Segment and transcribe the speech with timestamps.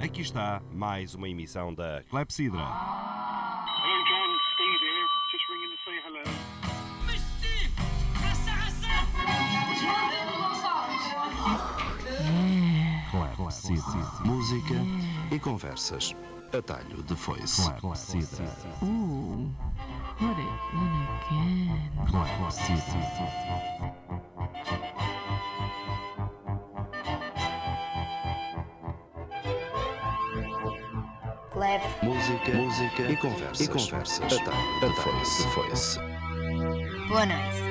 [0.00, 2.62] Aqui está mais uma emissão da Clepsidra.
[13.34, 14.22] Clepsidra.
[14.24, 14.74] Música
[15.32, 16.14] e conversas.
[16.56, 17.68] Atalho de foice.
[17.74, 18.44] Clepsidra.
[18.82, 19.50] Ooh,
[20.16, 21.90] put it in again.
[22.06, 23.02] Clepsidra.
[31.68, 32.02] Clef.
[32.02, 33.60] Música, música e conversas.
[33.60, 34.32] E conversas.
[34.32, 35.42] Atalho de foice.
[35.42, 35.98] De foice.
[37.08, 37.67] Boa noite.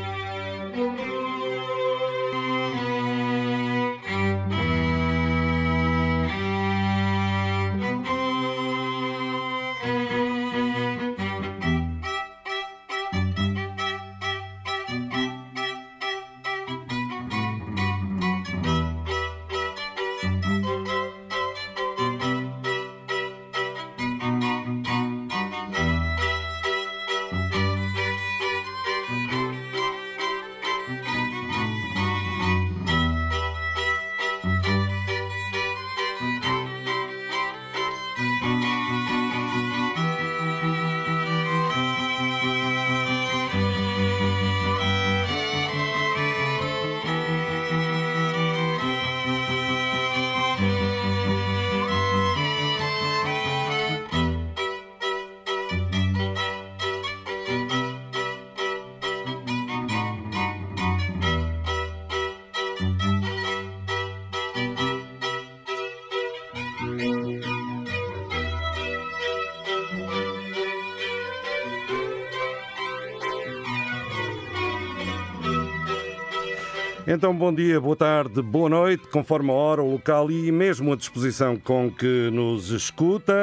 [77.09, 80.95] Então, bom dia, boa tarde, boa noite, conforme a hora, o local e mesmo a
[80.97, 83.33] disposição com que nos escuta.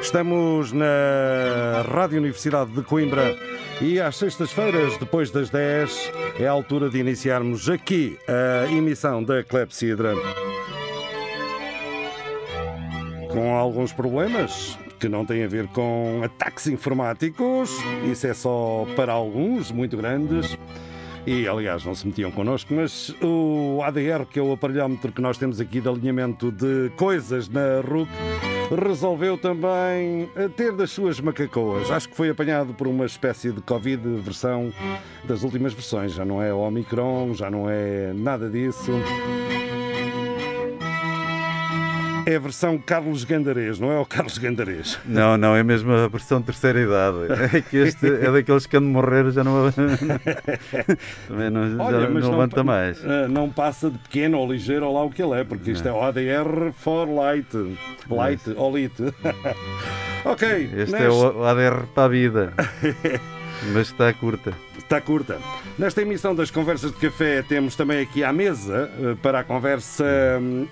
[0.00, 3.36] Estamos na Rádio Universidade de Coimbra
[3.80, 9.42] e às sextas-feiras, depois das 10, é a altura de iniciarmos aqui a emissão da
[9.42, 10.14] Clepsidra.
[13.32, 17.68] Com alguns problemas que não têm a ver com ataques informáticos,
[18.08, 20.56] isso é só para alguns, muito grandes.
[21.26, 25.36] E, aliás, não se metiam connosco, mas o ADR, que é o aparelhómetro que nós
[25.36, 28.08] temos aqui de alinhamento de coisas na RUC,
[28.80, 31.90] resolveu também eh, ter das suas macacoas.
[31.90, 34.72] Acho que foi apanhado por uma espécie de Covid versão
[35.24, 36.12] das últimas versões.
[36.12, 38.92] Já não é Omicron, já não é nada disso.
[42.28, 44.98] É a versão Carlos Gandarês, não é o Carlos Gandarês?
[45.04, 47.56] Não, não, é mesmo a versão terceira idade.
[47.56, 49.70] É que este é daqueles que quando morrer já não.
[51.28, 53.02] Também não, Olha, já mas não levanta mais.
[53.04, 55.86] eh, Não passa de pequeno ou ligeiro ou lá o que ele é, porque isto
[55.86, 57.46] é ODR for light.
[58.10, 58.92] Light ou lit.
[60.24, 60.48] ok.
[60.76, 62.52] Este neste- é o ADR para a vida.
[63.72, 64.52] Mas está curta.
[64.76, 65.38] Está curta.
[65.78, 70.04] Nesta emissão das Conversas de Café temos também aqui à mesa, eh, para a conversa,
[70.40, 70.66] hum,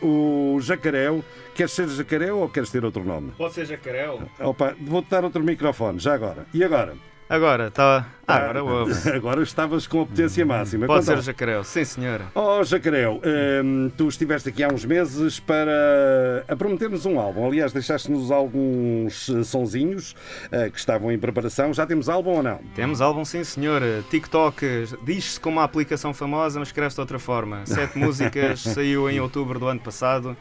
[0.56, 1.25] o Jacaréu.
[1.54, 3.32] Queres ser Jacaréu ou queres ter outro nome?
[3.38, 4.22] Pode ser jacarel?
[4.41, 6.47] Opa, vou-te dar outro microfone, já agora.
[6.53, 6.94] E agora?
[7.34, 8.06] Agora, está.
[8.28, 9.10] Ah, agora ouve.
[9.10, 10.86] Agora estavas com a potência máxima.
[10.86, 12.26] Pode Conta ser jacarel, sim senhora.
[12.32, 13.20] Oh, Jacaréu,
[13.64, 17.44] hum, tu estiveste aqui há uns meses para a prometer-nos um álbum.
[17.44, 20.14] Aliás, deixaste-nos alguns eh, sonzinhos
[20.52, 21.74] eh, que estavam em preparação.
[21.74, 22.60] Já temos álbum ou não?
[22.76, 24.04] Temos álbum, sim senhora.
[24.08, 27.66] TikTok diz-se como uma aplicação famosa, mas escreve-se de outra forma.
[27.66, 30.36] Sete músicas, saiu em outubro do ano passado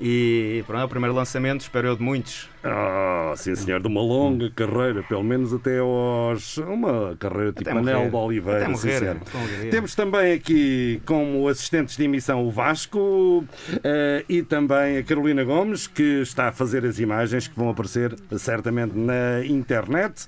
[0.00, 2.48] e pronto, é o primeiro lançamento, espero eu de muitos.
[2.68, 6.56] Ah, sim senhor, de uma longa carreira, pelo menos até aos.
[6.58, 8.10] Uma carreira tipo Até Anel morrer.
[8.10, 8.58] de Oliveira.
[8.62, 8.96] Até morrer,
[9.34, 9.70] alegria.
[9.70, 13.44] Temos também aqui como assistentes de emissão o Vasco
[13.84, 18.14] eh, e também a Carolina Gomes, que está a fazer as imagens que vão aparecer
[18.38, 20.26] certamente na internet.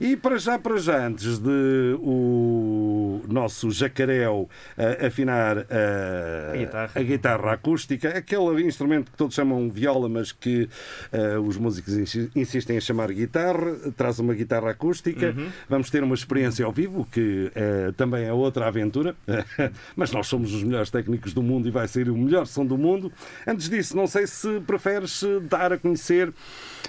[0.00, 6.90] E para já, para já, antes de o nosso jacaréu eh, afinar eh, A guitarra.
[6.94, 10.68] a guitarra acústica, aquele instrumento que todos chamam viola, mas que
[11.44, 15.34] os músicos insi- insistem em chamar guitarra, traz uma guitarra acústica.
[15.36, 15.48] Uhum.
[15.68, 19.14] Vamos ter uma experiência ao vivo, que eh, também é outra aventura,
[19.96, 22.76] mas nós somos os melhores técnicos do mundo e vai ser o melhor som do
[22.78, 23.12] mundo.
[23.46, 26.32] Antes disso, não sei se preferes eh, dar a conhecer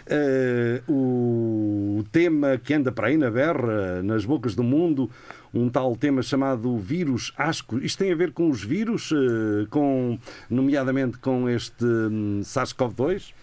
[0.07, 5.09] eh, o tema que anda para aí na berra, nas bocas do mundo,
[5.53, 7.80] um tal tema chamado vírus asco.
[7.80, 9.12] Isto tem a ver com os vírus,
[9.69, 10.18] com,
[10.50, 13.33] nomeadamente com este hum, SARS-CoV-2?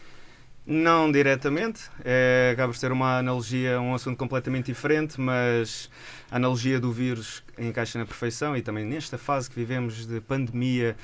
[0.66, 5.88] Não diretamente, é, acaba por ser uma analogia um assunto completamente diferente, mas
[6.28, 10.96] a analogia do vírus encaixa na perfeição e também nesta fase que vivemos de pandemia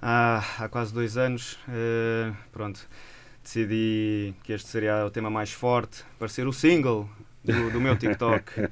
[0.00, 2.88] há, há quase dois anos, eh, pronto,
[3.42, 7.06] decidi que este seria o tema mais forte para ser o single
[7.44, 8.70] do, do meu TikTok.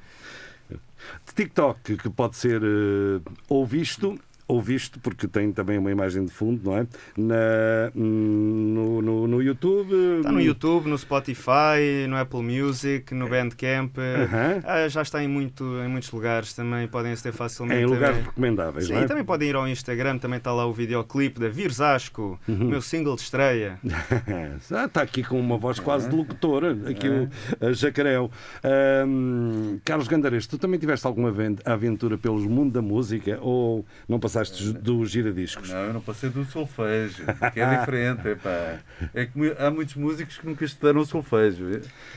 [1.35, 4.19] TikTok, que pode ser eh, ou visto
[4.49, 6.87] ou visto, porque tem também uma imagem de fundo, não é?
[7.15, 9.93] Na, no, no, no YouTube.
[10.17, 13.95] Está no YouTube, no Spotify, no Apple Music, no Bandcamp.
[13.97, 14.59] Aham.
[14.65, 17.81] Ah, já está em, muito, em muitos lugares também, podem aceder facilmente.
[17.81, 18.23] Em lugares também.
[18.29, 19.05] recomendáveis, Sim, não é?
[19.05, 22.55] também podem ir ao Instagram, também está lá o videoclipe da Vires Asco, Uhum.
[22.61, 23.79] o meu single de estreia.
[24.71, 27.29] Ah, está aqui com uma voz quase de locutora, aqui o
[27.65, 28.31] a Jacaréu.
[29.85, 34.38] Carlos Gandares, tu também tiveste alguma aven- aventura pelos mundo da música ou não passaste
[34.81, 35.69] do giradiscos?
[35.69, 38.27] Não, eu não passei do solfejo, que é diferente.
[38.29, 38.79] Epá.
[39.13, 41.65] É que há muitos músicos que nunca estudaram solfejo.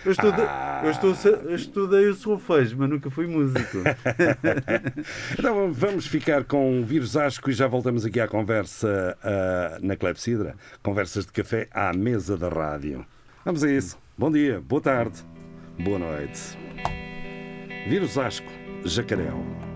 [0.04, 0.82] Eu, estuda- Ah.
[0.84, 1.14] eu, estou-
[1.44, 3.78] eu estudei o solfejo, mas nunca fui músico.
[5.38, 9.96] Então vamos ficar com o vírus asco e já voltamos aqui à conversa ah, na
[9.96, 10.54] Clepsidra.
[10.82, 13.04] Conversas de café à mesa da rádio.
[13.44, 13.98] Vamos a isso.
[14.16, 15.18] Bom dia, boa tarde,
[15.78, 16.40] boa noite.
[17.88, 18.46] Vírus asco,
[18.84, 19.71] jacaréu.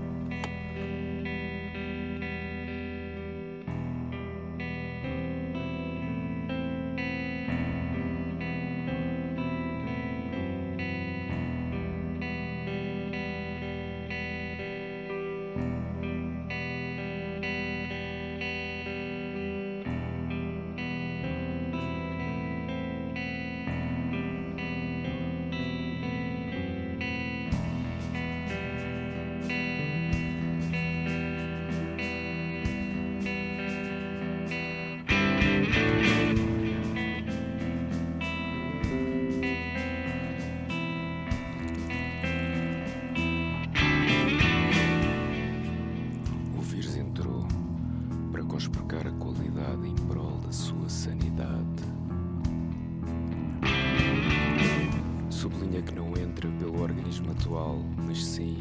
[56.07, 58.57] Não entra pelo organismo atual, mas sim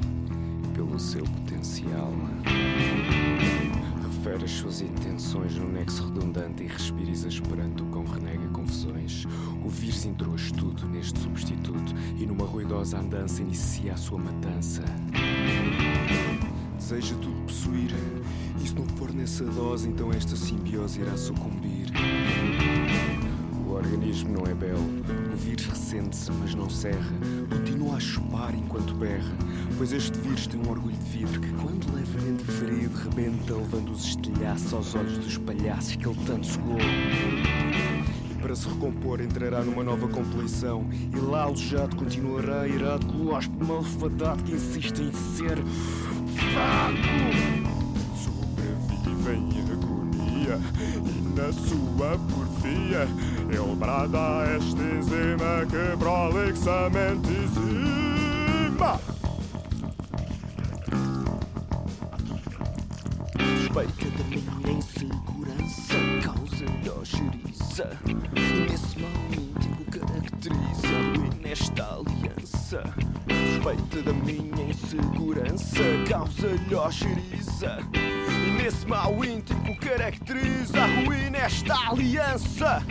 [0.74, 2.12] pelo seu potencial.
[4.04, 9.26] Refere as suas intenções num nexo redundante e respires esperando o cão renega confusões.
[9.64, 14.84] O vírus introduz tudo neste substituto e numa ruidosa andança inicia a sua matança.
[16.78, 17.92] Deseja tudo possuir,
[18.62, 21.92] e se não for nessa dose, então esta simbiose irá sucumbir.
[23.66, 24.84] O organismo não é belo,
[25.36, 27.12] o vírus ressente-se, mas não serra.
[27.50, 29.36] Continua a chupar enquanto berra,
[29.78, 34.06] pois este vírus tem um orgulho de vidro que, quando levemente ferido, rebenta, levando os
[34.06, 36.78] estilhaços aos olhos dos palhaços que ele tanto segou.
[36.80, 40.88] E para se recompor, entrará numa nova compleição.
[40.92, 45.58] E lá alojado continuará irado com o hóspede malfadado que insiste em ser
[46.54, 46.96] fraco.
[48.24, 50.60] Sobrevive em agonia
[51.04, 59.00] e na sua porfia ele brada esta enzima que prolixamente exima.
[63.58, 67.90] Suspeita da minha insegurança causa-lhe ojeriza
[68.70, 72.84] nesse mal íntimo caracteriza ruim nesta aliança.
[73.54, 77.80] Suspeita da minha insegurança causa-lhe ojeriza
[78.62, 82.84] nesse mal íntimo caracteriza a ruína esta aliança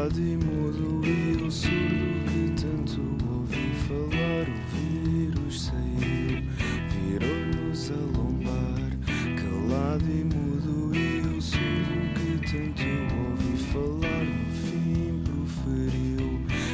[0.00, 4.46] calado e mudo e o surdo que tanto ouvi falar.
[4.48, 6.42] O vírus saiu,
[6.88, 8.90] virou-nos a lombar,
[9.36, 12.88] calado e mudo e o surdo que tanto
[13.28, 14.24] ouvi falar.
[14.24, 16.28] No fim proferiu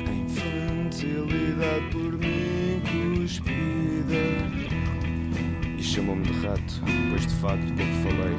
[0.06, 2.80] a infantilidade por mim
[3.24, 4.26] cuspida.
[5.76, 6.80] E chamou-me de rato,
[7.10, 8.38] pois de facto, como falei,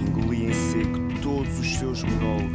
[0.00, 2.51] engoli em seco todos os seus monólogos.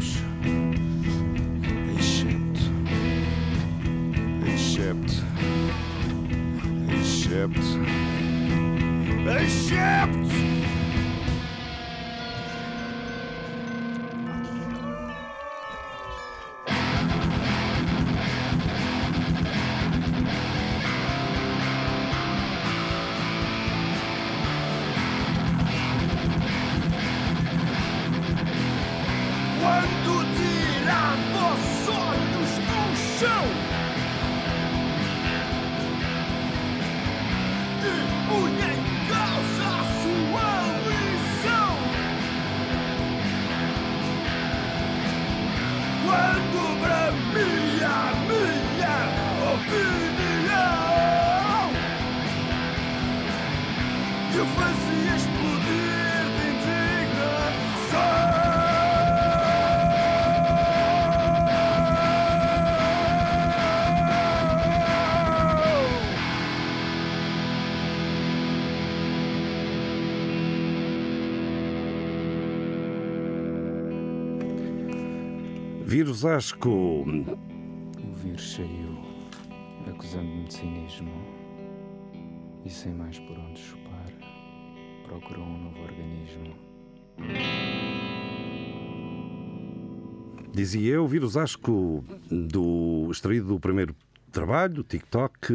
[75.87, 76.69] Vírus Asco.
[76.69, 78.99] O vírus saiu,
[79.89, 81.13] acusando-me de cinismo.
[82.65, 84.11] E sem mais por onde chupar,
[85.05, 86.53] procurou um novo organismo.
[90.53, 93.95] Dizia eu, Vírus Asco, do extraído do primeiro
[94.29, 95.53] trabalho, TikTok,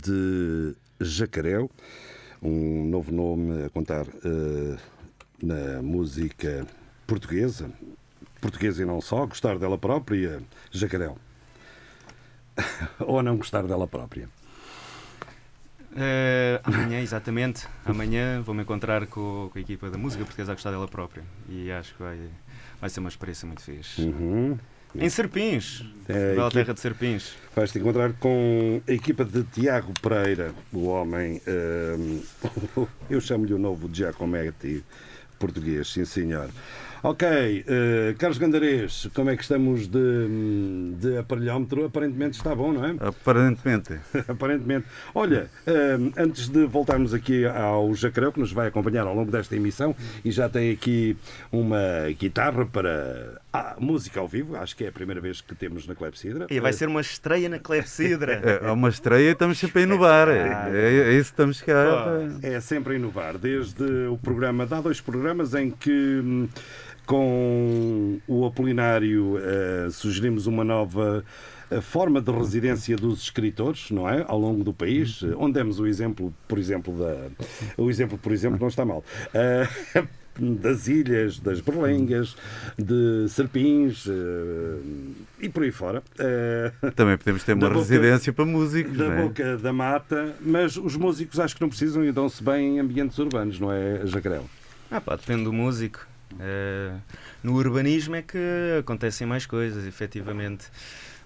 [0.00, 1.68] de Jacaréu,
[2.40, 4.76] um novo nome a contar eh,
[5.42, 6.64] na música
[7.08, 7.68] portuguesa,
[8.40, 10.40] portuguesa e não só, gostar dela própria,
[10.70, 11.16] Jacaréu.
[13.00, 14.28] Ou não gostar dela própria.
[15.96, 20.70] Eh, amanhã, exatamente, amanhã vou-me encontrar com, com a equipa da música portuguesa a gostar
[20.70, 21.24] dela própria.
[21.48, 22.18] E acho que vai,
[22.80, 24.02] vai ser uma experiência muito fixe.
[24.02, 24.58] Uhum.
[24.94, 27.34] Em Serpins, É, bela terra de Serpins.
[27.54, 32.22] Vais-te encontrar com a equipa de Tiago Pereira, o homem, ehm,
[33.10, 34.82] eu chamo-lhe o novo Giacometti
[35.38, 36.50] português, sim senhor.
[37.02, 41.84] Ok, eh, Carlos Gandarês, como é que estamos de, de aparelhómetro?
[41.84, 42.96] Aparentemente está bom, não é?
[42.98, 43.98] Aparentemente.
[44.26, 44.86] Aparentemente.
[45.14, 49.54] Olha, ehm, antes de voltarmos aqui ao Jacareu, que nos vai acompanhar ao longo desta
[49.54, 51.16] emissão, e já tem aqui
[51.52, 51.78] uma
[52.18, 55.94] guitarra para ah, música ao vivo, acho que é a primeira vez que temos na
[55.94, 56.48] Clepsidra.
[56.50, 58.58] E vai ser uma estreia na Clepsidra.
[58.58, 60.28] É uma estreia e estamos sempre a inovar.
[60.28, 62.04] É, é, é isso que estamos cá.
[62.04, 62.46] Pô.
[62.46, 63.38] É sempre a inovar.
[63.38, 66.48] Desde o programa, dá dois programas em que hum,
[67.08, 71.24] com o Apolinário eh, sugerimos uma nova
[71.70, 74.24] eh, forma de residência dos escritores, não é?
[74.28, 77.28] Ao longo do país, eh, onde demos o exemplo, por exemplo, da.
[77.82, 79.02] O exemplo, por exemplo, não está mal.
[79.32, 79.66] Eh,
[80.38, 82.36] das ilhas, das berlengas,
[82.78, 84.78] de serpins eh,
[85.40, 86.02] e por aí fora.
[86.18, 88.96] Eh, Também podemos ter uma boca- residência para músicos.
[88.98, 89.22] da não é?
[89.22, 93.18] boca da mata, mas os músicos acho que não precisam e dão-se bem em ambientes
[93.18, 94.44] urbanos, não é, Jacarel?
[94.90, 96.06] Ah pá, depende do músico.
[96.38, 96.96] Eh,
[97.42, 98.38] no urbanismo é que
[98.78, 100.66] acontecem mais coisas, efetivamente.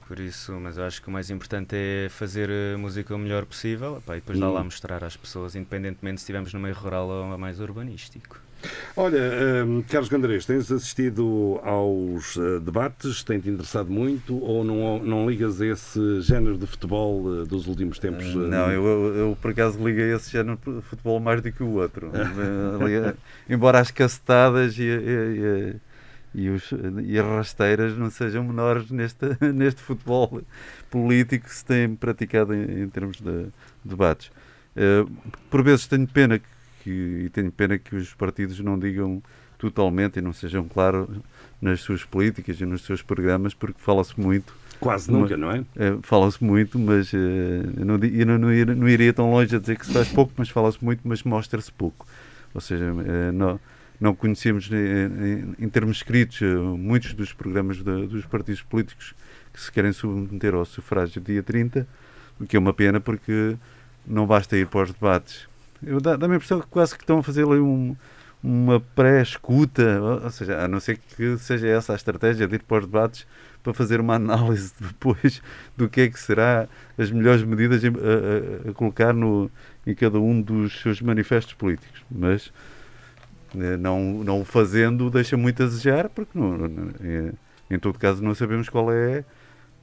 [0.07, 3.47] Por isso, mas eu acho que o mais importante é fazer a música o melhor
[3.47, 6.75] possível epá, e depois dá lá a mostrar às pessoas, independentemente se estivermos no meio
[6.75, 8.39] rural ou mais urbanístico.
[8.97, 15.29] Olha, hum, Carlos Gandarês, tens assistido aos eh, debates, tem-te interessado muito ou não, não
[15.29, 18.35] ligas a esse género de futebol eh, dos últimos tempos?
[18.35, 21.51] eh, Não, eu, eu, eu, por acaso liguei a esse género de futebol mais do
[21.53, 22.13] que o outro.
[23.49, 25.77] Embora as cacetadas e, e,
[26.35, 26.73] e, os-
[27.05, 30.43] e as rasteiras não sejam menores neste, neste futebol
[30.91, 33.47] político que se tem praticado em, em termos de
[33.85, 34.31] debates.
[34.77, 35.05] Eh,
[35.51, 36.47] por vezes tenho pena que,
[36.91, 39.23] e tenho pena que os partidos não digam
[39.59, 41.09] totalmente e não sejam claros
[41.61, 45.65] nas suas políticas e nos seus programas, porque fala-se muito Quase uma- nunca, não é?
[45.77, 47.19] é, fala-se muito, mas eh,
[47.79, 50.09] eu, não, eu não, não ir- não iria tão longe a dizer que se faz
[50.09, 52.05] pouco, mas fala-se muito, mas mostra-se pouco.
[52.53, 53.61] Ou seja, eh, não,
[54.01, 56.41] não conhecemos em, em termos escritos
[56.77, 59.15] muitos dos programas da- dos partidos políticos
[59.53, 61.87] que se querem submeter ao sufrágio dia 30,
[62.41, 63.55] o que é uma pena porque
[64.05, 65.47] não basta ir para os debates.
[65.85, 67.97] Eu dá- Dá-me a impressão que quase que estão a fazer ali um,
[68.43, 72.79] uma pré-escuta, ou seja, a não ser que seja essa a estratégia de ir para
[72.79, 73.27] os debates
[73.63, 75.43] para fazer uma análise depois
[75.77, 79.51] do que é que será as melhores medidas a, a- a colocar no,
[79.87, 82.03] em cada um dos seus manifestos políticos.
[82.11, 82.53] Mas
[83.55, 87.33] eh, não, não o fazendo deixa muito a desejar, porque não, não- eh,
[87.71, 89.19] em todo caso não sabemos qual é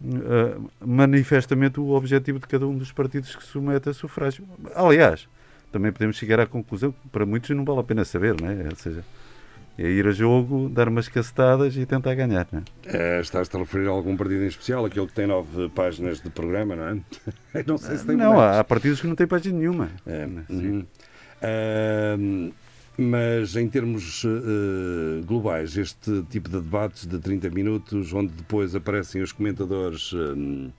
[0.03, 4.45] eh, manifestamente o objetivo de cada um dos partidos que se submete a sufrágio.
[4.75, 5.27] Aliás,
[5.71, 8.65] também podemos chegar à conclusão que para muitos não vale a pena saber, não é?
[8.69, 9.03] Ou seja,
[9.77, 12.63] é ir a jogo, dar umas cacetadas e tentar ganhar, não é?
[12.85, 16.29] Eh, Estás-te a referir a algum partido em especial, aquele que tem nove páginas de
[16.29, 17.63] programa, não é?
[17.65, 19.89] não sei se tem Não, há, há partidos que não têm página nenhuma.
[20.05, 20.55] É, Sim.
[20.69, 20.85] uhum.
[21.41, 22.51] Ahm,
[22.97, 29.21] mas em termos eh, globais, este tipo de debates de 30 minutos, onde depois aparecem
[29.21, 30.11] os comentadores.
[30.11, 30.69] hum,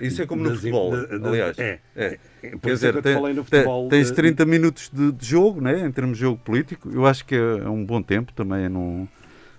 [0.00, 1.58] Isso é como no das- futebol, aliás.
[1.58, 2.18] É, É.
[2.50, 3.88] Por Quer é dizer, tem- futebol.
[3.88, 5.86] tens de- 30 minutos de, de jogo, né?
[5.86, 6.90] em termos de jogo político.
[6.92, 8.68] Eu acho que é um bom tempo também.
[8.68, 9.08] Não,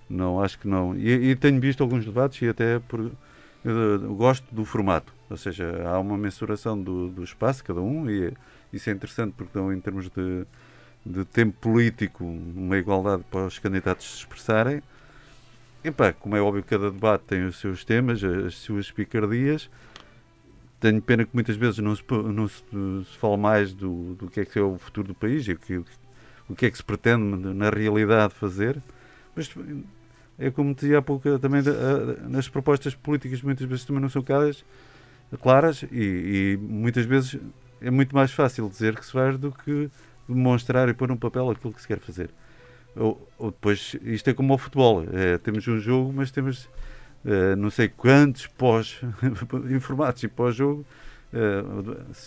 [0.08, 0.96] não acho que não.
[0.96, 3.10] E, e tenho visto alguns debates e até por,
[4.16, 5.12] gosto do formato.
[5.28, 8.32] Ou seja, há uma mensuração do, do espaço, cada um, e
[8.72, 10.44] isso é interessante porque dão em termos de,
[11.04, 14.82] de tempo político uma igualdade para os candidatos se expressarem.
[15.84, 19.68] E pá, como é óbvio, cada debate tem os seus temas, as suas picardias.
[20.80, 24.40] Tenho pena que muitas vezes não se, não se, se fala mais do, do que
[24.40, 25.82] é que é o futuro do país e o que,
[26.48, 28.80] o que é que se pretende na realidade fazer.
[29.34, 29.50] Mas
[30.38, 31.62] é como dizia há pouco, também
[32.28, 34.64] nas propostas políticas muitas vezes também não são claras,
[35.42, 37.38] claras e, e muitas vezes
[37.80, 39.90] é muito mais fácil dizer que se faz do que
[40.28, 42.30] demonstrar e pôr num papel aquilo que se quer fazer.
[42.94, 46.68] Ou, ou depois, isto é como ao futebol, é, temos um jogo, mas temos
[47.24, 49.00] eh, não sei quantos pós
[49.70, 50.84] informados e pós-jogo.
[51.32, 51.62] eh,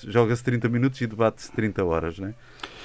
[0.08, 2.34] Joga-se 30 minutos e debate-se 30 horas, né?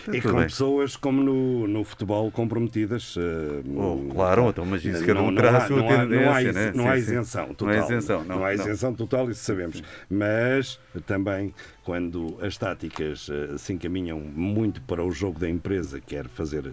[0.09, 0.47] E Tudo com bem.
[0.47, 3.17] pessoas como no, no futebol comprometidas.
[3.19, 5.91] eh, Oh, claro, então, mas isso não- cada um não terá a sua não há-
[5.91, 6.73] não há tendência, is- né?
[6.75, 7.75] Não Sim, há isenção Não total.
[7.75, 8.53] há isenção, não, há não.
[8.55, 9.83] isenção total, isso sabemos.
[10.09, 11.53] Mas também
[11.85, 16.73] quando as táticas eh, se encaminham muito para o jogo da empresa, quer fazer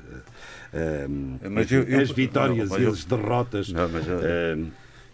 [0.71, 1.07] eh,
[1.49, 3.69] Mas eu- eu- as vitórias não, e as derrotas.
[3.71, 4.05] Não, mas,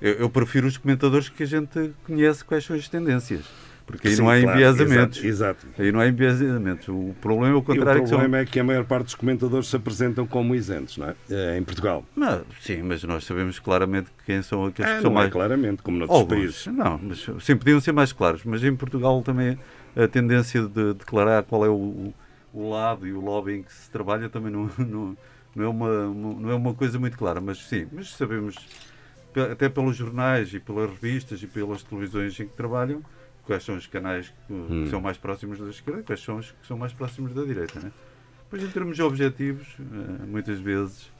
[0.02, 3.46] eu- Eu, prefiro os comentadores que a gente conhece quais são as tendências.
[3.86, 5.24] Porque aí Sim, não há claro, enviesamentos.
[5.24, 5.82] exato, exato.
[5.82, 6.88] Aí não há enviesamentos.
[6.90, 8.04] O problema é o E o contrário.
[8.04, 11.10] que são- problema é que a maior parte dos comentadores se apresentam como isentos, não
[11.10, 11.16] é?
[11.28, 12.06] Eh, Em Portugal.
[12.16, 15.34] Não, sim, mas nós sabemos claramente quem são aqueles Ah, que são não é mais.
[15.34, 16.66] claramente, como noutros Alguns, países.
[16.68, 18.44] Não, mas sim, podiam ser mais claros.
[18.46, 19.58] Mas em Portugal também
[19.96, 22.14] a tendência de declarar qual é o,
[22.54, 25.18] o lado e o lobby em que se trabalha também não, não,
[25.56, 27.42] não, é, uma, não é uma coisa muito clara.
[27.42, 28.56] Mas sim, mas sabemos,
[29.52, 33.02] até pelos jornais e pelas revistas e pelas televisões em que trabalham,
[33.46, 34.88] quais são os canais que, Hum.
[34.90, 37.80] são mais próximos da esquerda e quais são os que são mais próximos da direita.
[37.80, 37.92] Né?
[38.50, 41.12] Pois em termos objetivos, eh, muitas vezes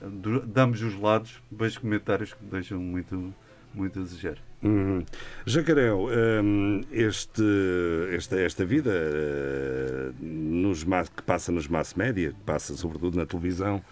[0.00, 3.34] do- damos os lados, vejo comentários que deixam muito,
[3.74, 4.36] muito a desejar.
[4.62, 5.04] Uhum.
[5.46, 6.08] Jacareu,
[6.42, 7.42] hum, este,
[8.12, 13.82] esta, esta vida eh, nos que passa nos mass media, que passa sobretudo na televisão,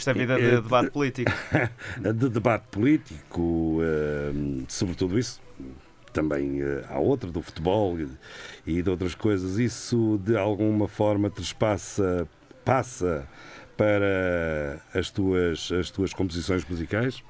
[0.00, 1.30] Esta vida de eh, debate político.
[2.00, 3.82] de debate político,
[4.32, 5.42] hum, sobretudo isso,
[6.10, 7.98] também eh, há outra do futebol
[8.66, 12.26] e, de outras coisas, isso de alguma forma trespassa,
[12.64, 13.28] passa
[13.76, 17.22] para as tuas, as tuas composições musicais?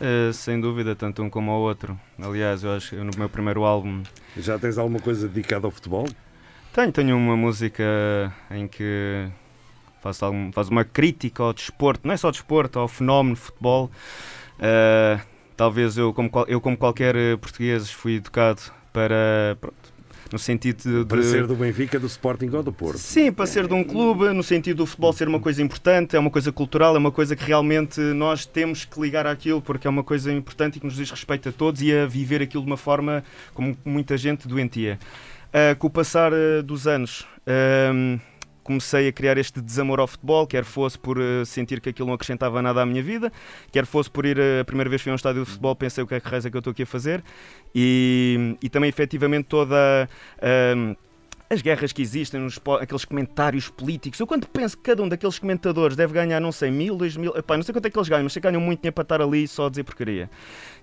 [0.00, 1.96] Eh, sem dúvida, tanto um como o outro.
[2.20, 4.02] Aliás, eu acho que no meu primeiro álbum
[4.36, 6.08] Já tens alguma coisa dedicada ao futebol?
[6.72, 7.84] tenho, tenho uma música
[8.50, 9.30] em que
[10.06, 13.90] faço, algum, faço uma crítica ao desporto, não é só desporto, ao fenómeno futebol.
[14.58, 15.18] Eh,
[15.56, 18.60] talvez eu como, eu, como qualquer eh, português, fui educado
[18.92, 19.56] para.
[19.60, 19.96] pronto,
[20.32, 21.04] no sentido de.
[21.04, 22.98] Para ser do Benfica, do Sporting ou do Porto?
[22.98, 26.18] Sim, para ser de um clube, no sentido do futebol ser uma coisa importante, é
[26.18, 29.90] uma coisa cultural, é uma coisa que realmente nós temos que ligar àquilo, porque é
[29.90, 32.68] uma coisa importante e que nos diz respeito a todos e a viver aquilo de
[32.68, 33.22] uma forma
[33.54, 34.98] como muita gente doentia.
[35.52, 38.18] Ah, com o passar ah, dos anos, ahm,
[38.66, 42.14] comecei a criar este desamor ao futebol, quer fosse por ah, sentir que aquilo não
[42.14, 43.32] acrescentava nada à minha vida,
[43.70, 46.02] quer fosse por ir ah, a primeira vez fui a um estádio de futebol, pensei
[46.02, 47.22] o que é que é que eu estou aqui a fazer,
[47.74, 50.08] e, e também efetivamente toda.
[50.42, 50.94] ahm,
[51.48, 54.18] as guerras que existem, nos, aqueles comentários políticos.
[54.18, 57.36] Eu quando penso que cada um daqueles comentadores deve ganhar, não sei, mil, dois mil,
[57.36, 59.02] epá, não sei quanto é que eles ganham, mas sei que ganham muito dinheiro para
[59.02, 60.28] estar ali só a dizer porcaria.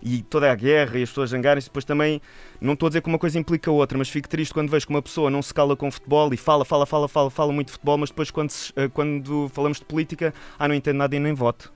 [0.02, 2.22] E toda a guerra e as pessoas zangarem-se, depois também,
[2.62, 4.88] não estou a dizer que uma coisa implica a outra, mas fico triste quando vejo
[4.88, 7.68] que uma pessoa não se cala com futebol e fala, fala, fala, fala, fala muito
[7.68, 11.14] de futebol, mas depois quando, se- eh, quando falamos de política, ah, não entendo nada
[11.16, 11.74] e nem voto.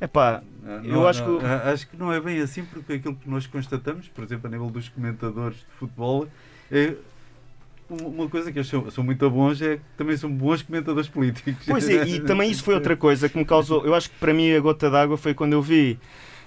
[0.00, 0.42] Epá,
[0.84, 1.44] eu Não, acho não, que...
[1.46, 4.70] acho que não é bem assim, porque aquilo que nós constatamos, por exemplo, a nível
[4.70, 6.28] dos comentadores de futebol,
[6.70, 6.94] é
[7.88, 11.64] uma- coisa que eles são, são muito bons, é que também são bons comentadores políticos.
[11.66, 13.84] Pois é, e também isso foi outra coisa que me causou.
[13.86, 15.98] Eu acho que para mim a gota d'água foi quando eu vi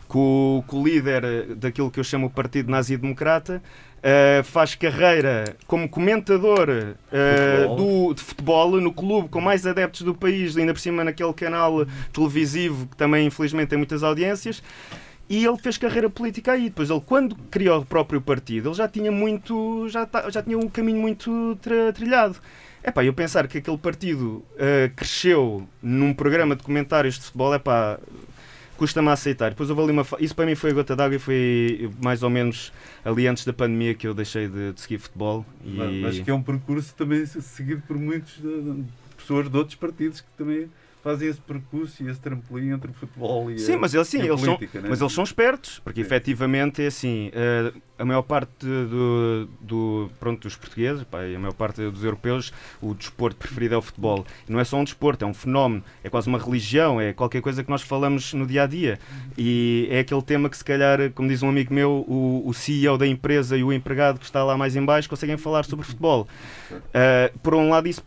[0.10, 3.64] que o, que o líder daquilo que eu chamo o Partido Nazi Democrata
[4.04, 7.76] eh, faz carreira como comentador eh, Futebol.
[8.08, 11.86] do, de futebol no clube com mais adeptos do país, ainda por cima naquele canal
[12.12, 14.62] televisivo que também infelizmente tem muitas audiências.
[15.32, 16.66] E ele fez carreira política aí.
[16.66, 20.68] Depois ele, quando criou o próprio partido, ele já tinha muito, já, já tinha um
[20.68, 22.36] caminho muito tra- trilhado.
[22.84, 27.54] É pá, eu pensar que aquele partido eh, cresceu num programa de comentários de futebol,
[27.54, 27.98] é pá,
[28.76, 29.52] custa-me a aceitar.
[29.52, 30.06] Depois houve ali uma.
[30.20, 32.74] Isso para mim foi a gota d'água e foi mais ou menos
[33.06, 35.46] ali antes da pandemia que eu deixei de, de seguir futebol.
[35.64, 36.02] E...
[36.02, 38.34] Mas, que é um percurso também se- seguido por muitas
[39.16, 40.68] pessoas de outros partidos que também
[41.04, 44.20] fazem esse percurso e esse trampolim entre o futebol e Sim, a, mas eles, sim,
[44.22, 44.82] eles são, política.
[44.82, 44.88] né?
[44.90, 50.42] mas eles são espertos, porque efetivamente é assim, eh, a maior parte do, do- pronto,
[50.44, 54.26] dos portugueses, pá, a maior parte dos europeus, o desporto preferido é o futebol.
[54.48, 57.42] E não é só um desporto, é um fenómeno, é quase uma religião, é qualquer
[57.42, 59.00] coisa que nós falamos no dia a dia.
[59.38, 62.98] E é aquele tema que, se calhar, como diz um amigo meu, o, o CEO
[62.98, 66.28] da empresa e o empregado que está lá mais em baixo conseguem falar sobre futebol.
[66.94, 68.04] Eh, por um lado, isso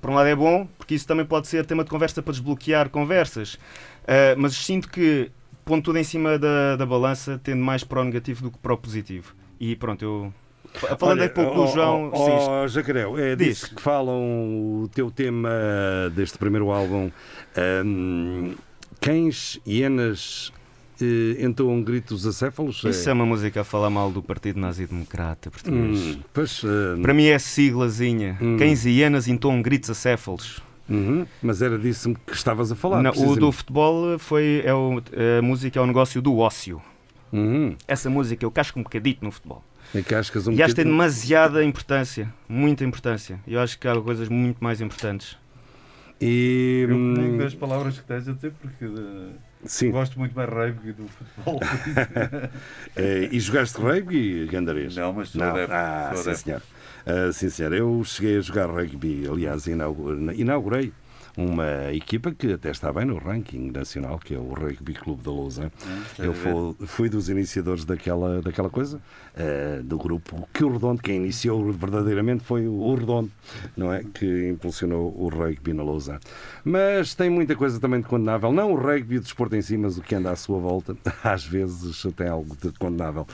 [0.00, 2.88] por um lado é bom, porque isso também pode ser tema de conversa para desbloquear
[2.90, 3.54] conversas.
[3.54, 5.30] Uh, mas sinto que
[5.64, 8.74] pondo tudo em cima da, da balança, tendo mais para o negativo do que para
[8.74, 9.34] o positivo.
[9.58, 10.32] E pronto, eu
[10.98, 12.12] Falando Olha, há pouco do João.
[12.14, 13.48] sim, ó, Jacareu, é Diz.
[13.48, 15.50] disso que falam o teu tema
[16.14, 17.10] deste primeiro álbum.
[17.84, 18.54] hum,
[19.00, 20.52] cães, hienas,
[21.04, 22.82] eh, entoam gritos acéfalos?
[22.84, 25.98] Isso é uma música a falar mal do Partido Nazi Democrata português.
[26.16, 28.38] Hum, pois, eh, Para mim é siglazinha.
[28.40, 28.56] Hum.
[28.56, 30.60] Cães e hienas entoam gritos acéfalos.
[30.88, 33.02] uhum, mas era disso que estavas a falar.
[33.02, 35.02] Não, o do futebol foi é o-
[35.38, 36.80] a música é o negócio do ócio.
[37.32, 39.62] Uhum, Essa música eu casco um bocadito no futebol.
[39.94, 43.40] é que cascas um e acho que tem demasiada importância, muita importância.
[43.46, 45.36] E eu acho que há coisas muito mais importantes.
[46.20, 49.32] E, Eu hum, palavras que tens a dizer porque eh,
[49.64, 49.90] sim.
[49.90, 51.60] gosto muito mais rugby do futebol.
[52.96, 54.96] Eh, e jogaste rugby, Gandarês?
[54.96, 55.50] Não, mas sou Não.
[55.50, 56.62] adepto, Ah, sou sim, senhor.
[57.04, 57.72] Ah, sim, senhor.
[57.72, 60.92] Eu cheguei a jogar rugby, aliás, inaugu- inaugurei
[61.36, 65.30] uma equipa que até está bem no ranking nacional, que é o Rugby Clube da
[65.30, 65.70] Lousa.
[66.18, 69.00] Eu fui, fui dos iniciadores daquela, daquela coisa,
[69.36, 73.30] ah, do grupo que o Redondo, quem iniciou verdadeiramente foi o Redondo,
[73.76, 74.02] não é?
[74.02, 76.18] Que impulsionou o rugby na Lousa.
[76.64, 78.50] Mas tem muita coisa também de condenável.
[78.50, 81.44] Não o rugby, o desporto em si, mas o que anda à sua volta, às
[81.44, 83.26] vezes tem algo de condenável.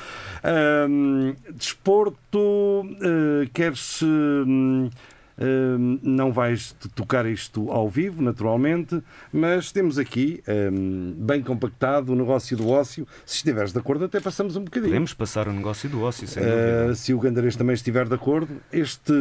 [1.54, 4.02] Desporto, eh, queres.
[4.02, 4.90] hum,
[5.38, 10.42] hum, não vais tocar isto ao vivo, naturalmente, mas temos aqui,
[10.72, 13.06] hum, bem compactado, o negócio do ócio.
[13.26, 14.90] Se estiveres de acordo, até passamos um bocadinho.
[14.90, 16.94] Podemos passar o negócio do ócio, sem Uh, dúvida.
[16.94, 19.12] se o Gandarês também estiver de acordo, este,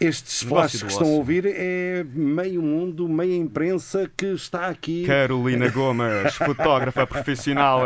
[0.00, 5.04] estes flashes que estão a ouvir é meio mundo, meia imprensa que está aqui.
[5.06, 7.80] Carolina Gomes, fotógrafa profissional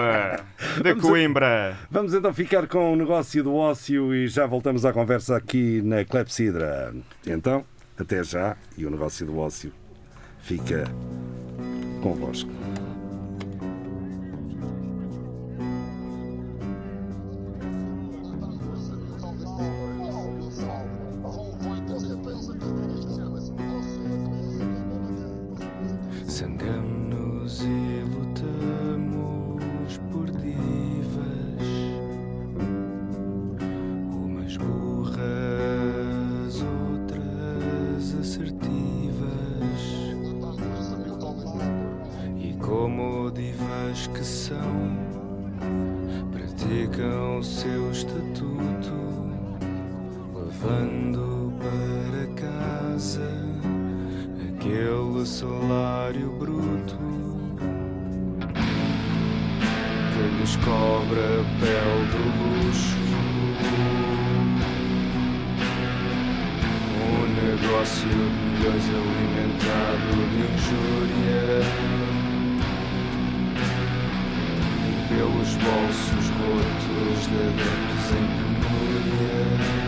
[0.76, 1.76] de Vamos a- Coimbra.
[1.90, 6.05] Vamos então ficar com o negócio do ócio e já voltamos à conversa aqui na
[6.05, 6.94] Clepsidra.
[7.33, 7.64] Então,
[7.99, 9.73] até já e o negócio do ócio
[10.42, 10.85] fica
[12.03, 12.51] convosco.
[75.12, 79.82] Pelos bolsos rotos de adeptos em penúria.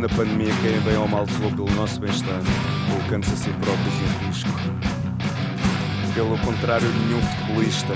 [0.00, 2.40] Na pandemia quem bem ou mal zelou pelo nosso bem-estar,
[2.90, 4.50] colocando-se a si próprios em risco.
[6.14, 7.94] Pelo contrário, nenhum futebolista,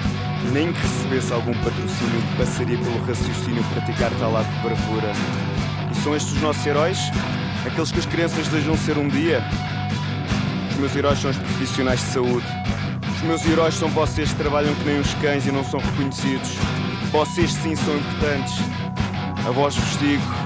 [0.53, 5.13] nem que recebesse algum patrocínio, passaria pelo raciocínio praticar tal ato de bravura.
[5.91, 6.99] E são estes os nossos heróis?
[7.67, 9.43] Aqueles que as crianças desejam ser um dia?
[10.73, 12.47] Os meus heróis são os profissionais de saúde.
[13.17, 16.51] Os meus heróis são vocês que trabalham que nem os cães e não são reconhecidos.
[17.11, 18.59] Vocês sim são importantes.
[19.47, 20.44] A vós vos digo.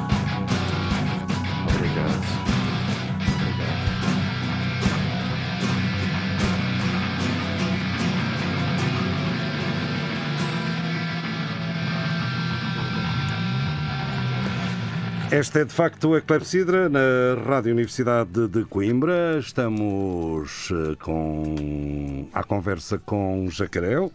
[15.30, 17.00] Esta é de facto a Clepsidra na
[17.44, 19.38] Rádio Universidade de Coimbra.
[19.38, 24.10] Estamos eh, com à conversa com Jacarel,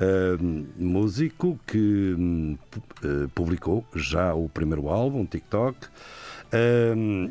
[0.00, 0.38] eh,
[0.78, 2.56] músico que
[3.04, 5.76] eh, publicou já o primeiro álbum, TikTok.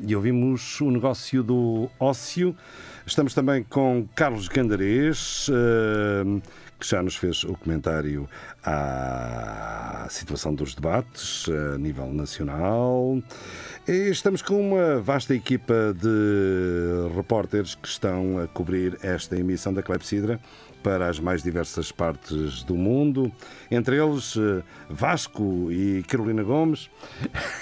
[0.08, 2.56] E ouvimos o negócio do ócio.
[3.08, 5.50] Estamos também com Carlos Gandarês,
[6.86, 8.30] que já nos fez o comentário
[8.64, 13.18] à situação dos debates a nível nacional.
[13.88, 19.82] E estamos com uma vasta equipa de repórteres que estão a cobrir esta emissão da
[19.82, 20.40] Clepsidra
[20.84, 23.32] para as mais diversas partes do mundo,
[23.72, 26.92] entre eles eh, Vasco e Carolina Gomes.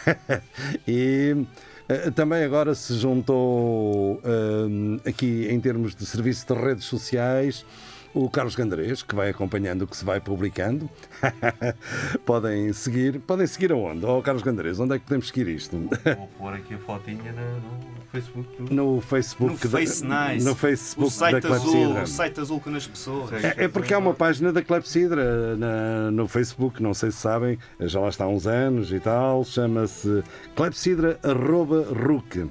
[0.85, 1.45] e
[1.87, 7.65] eh, também agora se juntou eh, aqui em termos de serviço de redes sociais
[8.13, 10.89] o Carlos Gandarês, que vai acompanhando o que se vai publicando.
[12.25, 13.19] podem seguir.
[13.19, 14.05] Podem seguir aonde?
[14.05, 15.77] Oh, Carlos Gandarês, onde é que podemos seguir isto?
[16.17, 18.63] Vou pôr aqui a fotinha no, Facebook.
[18.63, 18.73] Do...
[18.73, 20.45] No Facebook, No Face da, Nice.
[20.45, 22.03] no Facebook o site da azul, Clepsidra.
[22.03, 23.43] o site azul com as pessoas.
[23.43, 27.57] É, é porque há uma página da Clepsidra na- no Facebook, não sei se sabem,
[27.79, 30.23] já lá está há uns anos e tal, chama-se
[30.55, 32.49] clepsidra.ruc.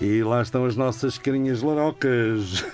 [0.00, 2.64] E lá estão as nossas carinhas larocas.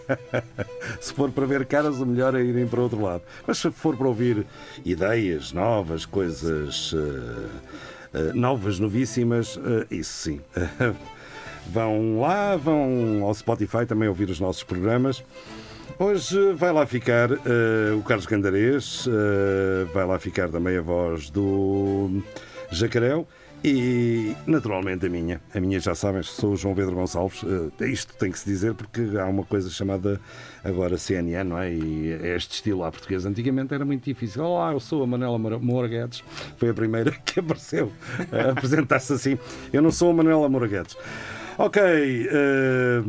[1.00, 3.22] se for para ver caras, o melhor é irem para outro lado.
[3.46, 4.46] Mas se for para ouvir
[4.84, 7.70] ideias novas, coisas eh,
[8.14, 10.40] eh, novas, novíssimas, eh, isso sim.
[11.70, 15.22] vão lá, vão ao Spotify também ouvir os nossos programas.
[15.98, 21.28] Hoje vai lá ficar eh, o Carlos Gandarês, eh, vai lá ficar também a voz
[21.28, 22.22] do
[22.70, 23.28] Jacarel
[23.62, 25.40] e, naturalmente, a minha.
[25.54, 27.44] A minha, já sabem, sou o João Pedro Gonçalves.
[27.80, 30.18] Eh, isto tem que se dizer porque há uma coisa chamada
[30.64, 31.70] agora CNN, não é?
[31.72, 33.28] E é este estilo à portuguesa.
[33.28, 34.42] Antigamente era muito difícil.
[34.42, 36.24] Olá, eu sou a Manela Moura Guedes.
[36.56, 37.92] Foi a primeira que apareceu
[38.32, 39.38] a apresentar-se assim.
[39.72, 40.96] Eu não sou a Manela Moura Guedes.
[41.62, 43.02] Ok, eh,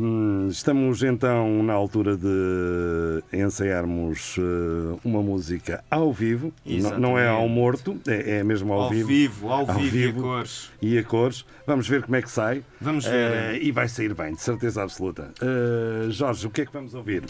[0.50, 7.46] estamos então na altura de ensaiarmos eh, uma música ao vivo, N- não é ao
[7.46, 7.54] Exatamente.
[7.54, 10.70] morto, é, é mesmo ao, Ao vivo, ao vivo e a cores.
[10.82, 11.46] E a cores.
[11.66, 12.62] Vamos ver como é que sai.
[12.78, 13.54] Vamos ver.
[13.54, 15.30] Eh, e vai sair bem, de certeza absoluta.
[15.40, 17.22] Eh, Jorge, o que é que vamos ouvir?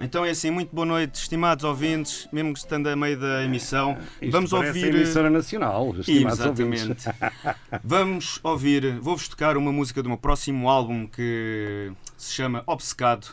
[0.00, 3.98] Então é assim, muito boa noite, estimados ouvintes, mesmo que estando a meio da emissão.
[4.22, 4.84] Isto vamos ouvir.
[4.84, 6.82] a emissora nacional, estimados ouvintes.
[6.82, 7.04] Exatamente.
[7.82, 13.26] vamos ouvir, vou-vos tocar uma música do meu próximo álbum que se chama Obcecado.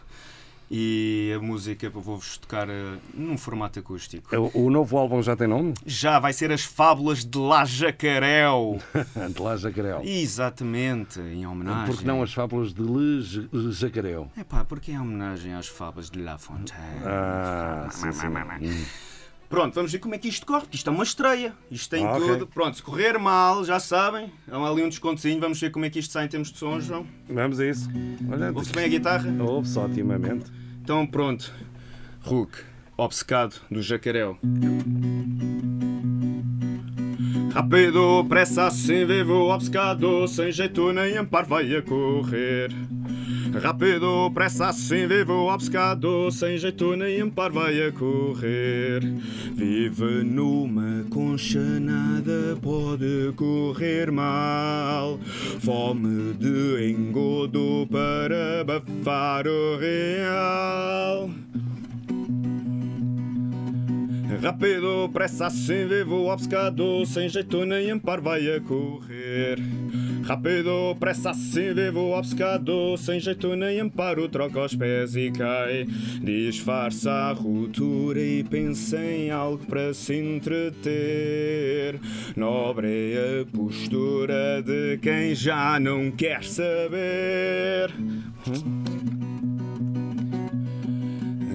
[0.70, 4.36] E a música vou-vos tocar eh, num formato acústico.
[4.36, 5.74] O, o novo álbum já tem nome?
[5.86, 8.80] Já vai ser As Fábulas de La Jacarel.
[9.34, 10.02] de La Jacarel.
[10.04, 11.86] Exatamente, em homenagem.
[11.86, 14.32] Porque não as fábulas de Le Jacarel?
[14.38, 17.02] Epá, porque é homenagem às fábulas de La Fontaine.
[17.06, 18.28] Ah, sim, sim.
[19.56, 21.54] Pronto, vamos ver como é que isto corre, porque isto é uma estreia.
[21.72, 22.46] Isto tem Ah, tudo.
[22.46, 25.40] Pronto, se correr mal, já sabem, há ali um descontozinho.
[25.40, 27.08] Vamos ver como é que isto sai em termos de som, João.
[27.30, 27.90] Vamos a isso.
[28.54, 29.34] Ouve-se bem a guitarra?
[29.42, 30.52] Ouve-se otimamente.
[30.84, 31.54] Então pronto.
[32.26, 32.52] Hulk,
[32.98, 34.38] obcecado do Jacarel.
[37.54, 42.72] Rápido, pressa, assim vivo, obcecado, sem jeito nem amparo vai a correr.
[43.62, 49.02] Rápido, pressa, assim vivo, obcecado, sem jeito nem amparo vai a correr.
[49.54, 55.18] Vive numa concha, nada pode correr mal.
[55.62, 61.30] Fome de engodo para abafar o real.
[64.42, 69.60] Rápido, pressa, assim vivo, obcecado, sem jeito nem amparo vai a correr.
[70.26, 75.86] Rápido, pressa assim, vivo obcecado, sem jeito nem amparo, troca os pés e cai.
[76.20, 82.00] Disfarça a ruptura e pensa em algo para se entreter.
[82.36, 87.94] Nobre é a postura de quem já não quer saber.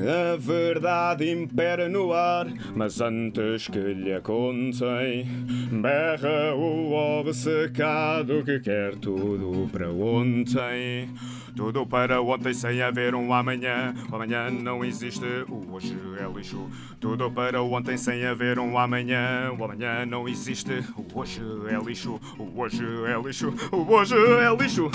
[0.01, 5.27] A verdade impera no ar, mas antes que lhe contem,
[5.71, 11.11] berra o obcecado que quer tudo para ontem.
[11.55, 13.95] Tudo para ontem sem haver um amanhã.
[14.11, 16.71] O amanhã não existe, o hoje é lixo.
[16.99, 19.53] Tudo para ontem sem haver um amanhã.
[19.53, 22.19] O amanhã não existe, o hoje é lixo.
[22.39, 24.91] O hoje é lixo, o hoje é lixo.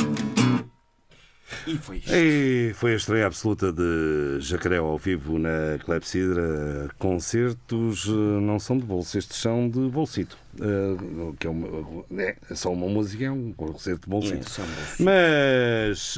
[1.68, 2.12] E foi isto.
[2.14, 6.90] E foi a estreia absoluta de Jacaré ao vivo na Clepsidra.
[7.00, 10.38] Concertos eh, não são de bolso, estes são de bolsito.
[10.62, 11.68] Eh, que é, uma,
[12.18, 14.48] é só uma música, é um concerto de bolsito.
[14.62, 15.04] É.
[15.04, 16.18] Mas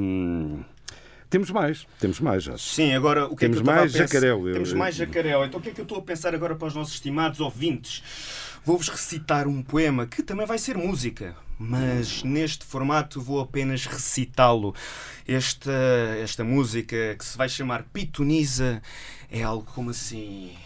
[0.00, 0.60] hum,
[1.28, 2.56] temos mais, temos mais já.
[2.56, 5.44] Sim, agora o que Temos é que eu mais eu- Temos mais jacaréu.
[5.44, 8.02] Então o que é que eu estou a pensar agora para os nossos estimados ouvintes?
[8.64, 14.74] Vou-vos recitar um poema que também vai ser música, mas neste formato vou apenas recitá-lo.
[15.28, 15.70] Esta,
[16.22, 18.80] esta música que se vai chamar Pitonisa
[19.30, 20.56] é algo como assim.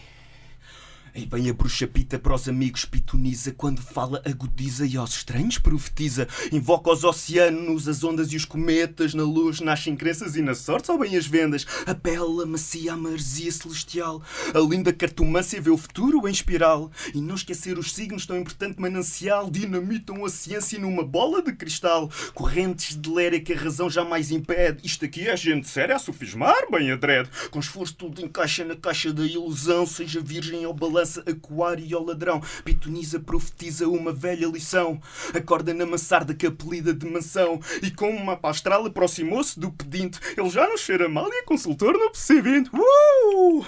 [1.15, 5.59] Aí vem a bruxa pita para os amigos pitoniza Quando fala agudiza e aos estranhos
[5.59, 6.29] profetiza.
[6.53, 10.87] Invoca os oceanos, as ondas e os cometas Na luz nascem crenças e na sorte
[10.87, 11.67] sobem as vendas.
[11.87, 14.23] A bela macia, a maresia celestial
[14.55, 16.91] A linda cartomância vê o futuro em espiral.
[17.15, 22.11] E não esquecer os signos tão importante manancial Dinamitam a ciência numa bola de cristal.
[22.35, 24.87] Correntes de lera que a razão jamais impede.
[24.87, 29.13] Isto aqui é gente séria a sofismar bem adrede Com esforço tudo encaixa na caixa
[29.13, 32.43] da ilusão Seja virgem ou balança, aquário ao ladrão.
[32.65, 35.01] Pitoniza profetiza uma velha lição.
[35.33, 37.61] Acorda na mansarda que apelida de mansão.
[37.83, 40.19] E com uma pastral aproximou-se do pedinte.
[40.37, 43.67] Ele já não cheira mal e é consultor no percebente uh!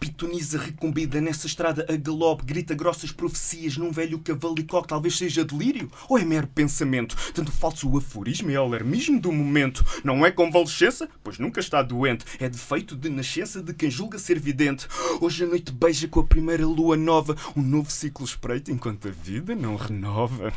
[0.00, 5.90] Pitoniza recombida nessa estrada a galope Grita grossas profecias num velho cavalicoque Talvez seja delírio
[6.08, 7.16] ou é mero pensamento.
[7.32, 9.84] Tanto falso o aforismo e alarmismo do momento.
[10.02, 12.24] Não é convalescença, pois nunca está doente.
[12.40, 14.86] É defeito de nascença de quem julga ser vidente.
[15.20, 19.10] Hoje a noite beija com a primeira lua nova Um novo ciclo espreita enquanto a
[19.10, 20.52] vida não renova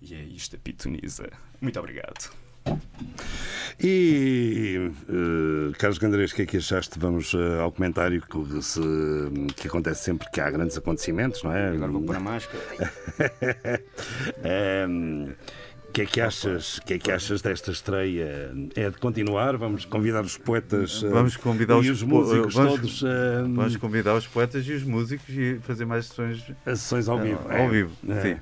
[0.00, 1.28] E é isto a pitoniza
[1.60, 2.30] Muito obrigado
[3.82, 6.98] E, eh, Carlos Gandrés, o que é que achaste?
[6.98, 8.80] Vamos eh, ao comentário que, se-
[9.56, 11.68] que acontece sempre que há grandes acontecimentos, não é?
[11.70, 12.62] Agora vou pôr a máscara
[14.44, 15.32] Ehm,
[15.92, 16.78] O que é que achas?
[16.78, 18.50] O que é que achas desta estreia?
[18.74, 19.58] É de continuar?
[19.58, 24.14] Vamos convidar os poetas eh, Vamos convidar e os, músicos vamos, todos eh, Vamos convidar
[24.14, 27.40] os poetas e os músicos e fazer mais sessões, sessões ao vivo.
[27.50, 27.90] ao vivo.
[28.08, 28.22] É.
[28.22, 28.36] Sim.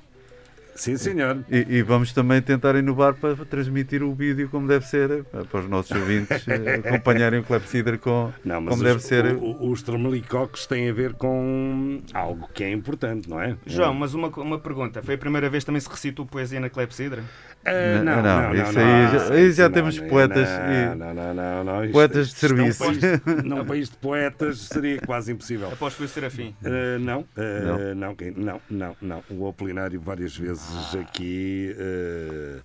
[0.73, 1.45] Sim, senhor.
[1.51, 5.61] E, e vamos também tentar inovar para transmitir o vídeo como deve ser, eh, para
[5.61, 9.27] os nossos ouvintes eh, acompanharem o Clepsidra com, Não, mas como os, deve ser.
[9.35, 13.57] o- o- os tremelicoques têm a ver com algo que é importante, não é?
[13.67, 16.71] João, mas uma, uma pergunta Foi a primeira vez que também se recitou poesia na
[16.71, 17.25] Clepsidra?
[17.63, 20.09] Eh, Não, não, não, não, isso não, aí não, já- aí já não, temos não,
[20.09, 21.85] poetas Não, e- não, não, não, não.
[21.85, 22.39] Isto- Poetas de não
[22.73, 22.85] serviço.
[22.85, 23.01] país-
[23.45, 25.69] Num país de poetas seria quase impossível.
[25.71, 29.23] Após foi Serafim Eh, não, eh, não, quem- não, não, não.
[29.31, 31.75] O Apolinário várias vezes aqui.
[31.79, 32.61] eh,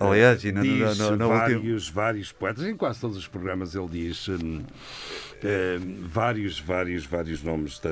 [0.00, 3.26] Aliás, e na- diz na- na- na última- vários, vários poetas, em quase todos os
[3.26, 4.28] programas ele diz
[6.06, 7.90] vários, vários, vários nomes da,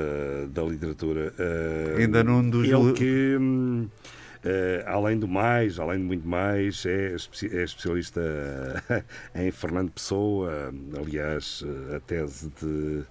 [0.49, 1.33] da literatura.
[1.97, 4.07] Ainda num dos Ele que, eh,
[4.85, 8.21] além do mais, além de muito mais, é, é especialista
[9.35, 10.73] em Fernando Pessoa.
[10.97, 13.03] Aliás, eh, a tese de.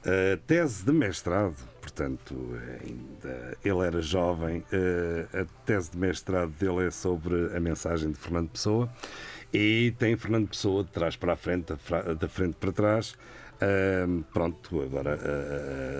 [0.00, 2.34] A tese de mestrado, portanto,
[2.80, 8.18] ainda ele era jovem, eh, a tese de mestrado dele é sobre a mensagem de
[8.18, 8.88] Fernando Pessoa
[9.52, 11.74] e tem Fernando Pessoa de trás para a frente,
[12.18, 13.16] da frente para trás.
[14.32, 15.18] Pronto, agora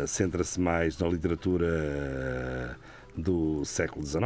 [0.07, 2.79] centra-se mais na literatura
[3.19, 4.23] do século XIX,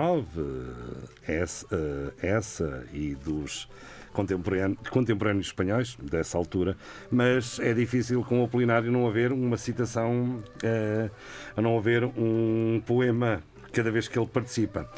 [1.26, 3.68] eh, essa, eh, essa e dos
[4.12, 6.76] contemporâneos, espanhóis dessa altura,
[7.10, 11.08] mas é difícil com o Apolinário não haver uma citação, eh,
[11.56, 14.88] a não haver um poema cada vez que ele participa.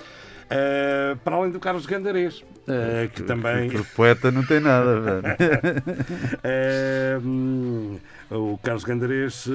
[0.51, 3.71] Eh, para além do Carlos Gandarês, eh, que também.
[3.79, 5.25] O poeta não tem nada, velho.
[7.23, 7.99] Hum,
[8.31, 9.47] o Carlos Gandarês,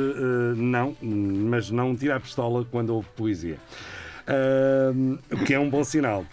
[0.55, 3.57] não, mas não tira a pistola quando houve poesia.
[5.31, 6.25] O que é um bom sinal.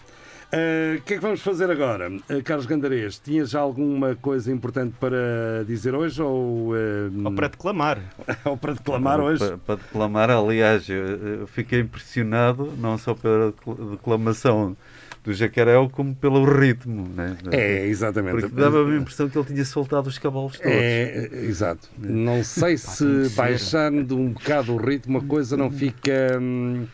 [0.51, 2.09] Eh, O que é que vamos fazer agora?
[2.29, 6.21] Eh, Carlos Gandarês, tinhas alguma coisa importante para dizer hoje?
[6.21, 7.99] Ou, eh, Ou para declamar
[8.45, 9.39] ou para declamar hoje?
[9.45, 10.95] Para, para declamar, aliás, eu,
[11.41, 14.77] eu fiquei impressionado, não só pela decl- declamação
[15.21, 17.35] do Jacarel como pelo ritmo, né?
[17.51, 18.39] É, exatamente.
[18.39, 20.71] Porque dava-me a impressão que ele tinha soltado os cavalos todos.
[20.71, 21.89] É, exato.
[21.97, 23.03] Não sei se
[23.35, 26.39] baixando um bocado o ritmo a coisa não fica.
[26.41, 26.85] hum,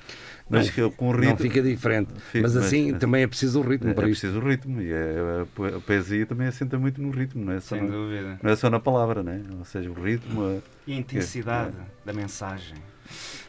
[0.49, 2.09] Mas não, que com o não ritmo- fica diferente.
[2.31, 4.21] Fica, mas mas- assim também é preciso o ritmo É para isto.
[4.21, 7.53] preciso o ritmo e é- a, po- a poesia também assenta muito no ritmo, não
[7.53, 8.39] é só, Sem na, dúvida.
[8.43, 9.41] não é só na palavra, né?
[9.57, 10.43] ou seja, o ritmo.
[10.43, 11.73] a- E a intensidade
[12.05, 12.75] da mensagem.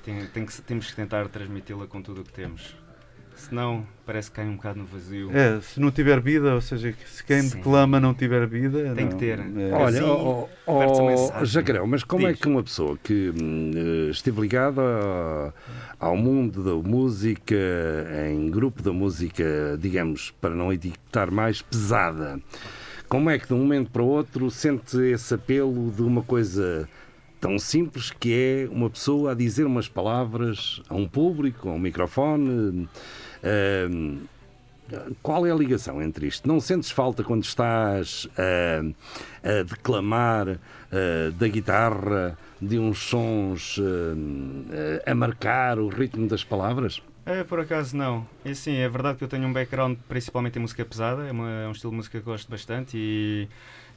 [0.05, 2.77] Tem, tem que, temos que tentar transmiti-la com tudo o que temos.
[3.49, 5.31] Senão parece que cai um bocado no vazio.
[5.37, 7.57] É, se não tiver vida, ou seja, se quem Sim.
[7.57, 8.93] declama não tiver vida.
[8.95, 9.39] Tem não- que ter.
[9.39, 11.47] é- Olha, Assim, ó, mensagem.
[11.47, 12.41] Jacaré, mas como é Diz.
[12.41, 14.81] que uma pessoa que hum, eh, esteve ligada
[15.99, 17.55] ao mundo da música,
[18.31, 19.45] em grupo da música,
[19.81, 22.41] digamos, para não etiquetar mais pesada,
[23.09, 26.89] como é que de um momento para o outro sente esse apelo de uma coisa
[27.41, 31.79] tão simples que é uma pessoa a dizer umas palavras a um público, a um
[31.79, 32.89] microfone?
[35.23, 36.47] Qual é a ligação entre isto?
[36.47, 38.83] Não sentes falta quando estás a,
[39.61, 40.49] a declamar
[40.93, 43.79] ah, da guitarra, de uns sons
[45.07, 47.03] a marcar o ritmo das palavras?
[47.27, 48.27] É, por acaso não.
[48.45, 51.63] E sim, é verdade que eu tenho um background principalmente em música pesada, é, uma-
[51.63, 53.49] é um estilo de música que gosto bastante e,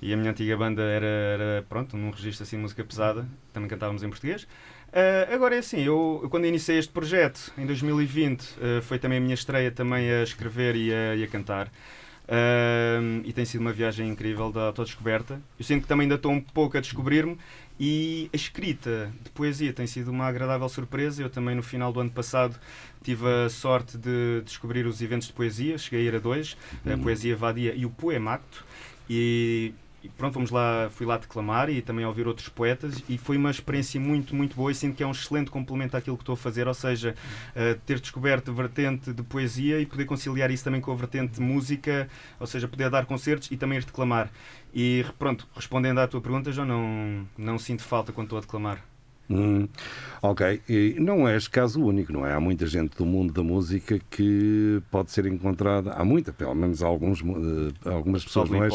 [0.02, 3.68] e a minha antiga banda era, era, pronto, num registro assim de música pesada, também
[3.70, 4.48] cantávamos em português.
[4.94, 9.18] Ah, agora é assim, eu, eu quando iniciei este projeto em 2020 ah, foi também
[9.18, 11.72] a minha estreia também a escrever e a, e a cantar.
[12.28, 15.42] Ah, e tem sido uma viagem incrível da autodescoberta.
[15.58, 17.38] Eu sinto que também ainda estou um pouco a descobrir-me
[17.80, 21.22] e a escrita de poesia tem sido uma agradável surpresa.
[21.22, 22.60] Eu também no final do ano passado
[23.04, 26.98] tive a sorte de descobrir os eventos de poesia, cheguei a ir a dois, a
[26.98, 28.66] Poesia Vadia e o Poemacto.
[29.10, 29.74] E,
[30.08, 33.52] e pronto, vamos lá, fui lá declamar e também ouvir outros poetas e foi uma
[33.52, 36.38] experiência muito, muito boa e sinto que é um excelente complemento àquilo que estou a
[36.38, 37.14] fazer, ou seja,
[37.54, 41.34] eh, ter descoberto a vertente de poesia e poder conciliar isso também com a vertente
[41.34, 42.08] de música,
[42.40, 44.32] ou seja, poder dar concertos e também ir declamar.
[44.74, 48.82] E pronto, respondendo à tua pergunta, já não, não sinto falta quando estou a declamar.
[49.30, 49.68] Hum,
[50.22, 52.34] ok, e não és caso único, não é?
[52.34, 56.82] Há muita gente do mundo da música que pode ser encontrada, há muita, pelo menos
[56.82, 58.74] alguns, eh, algumas pessoas, não és,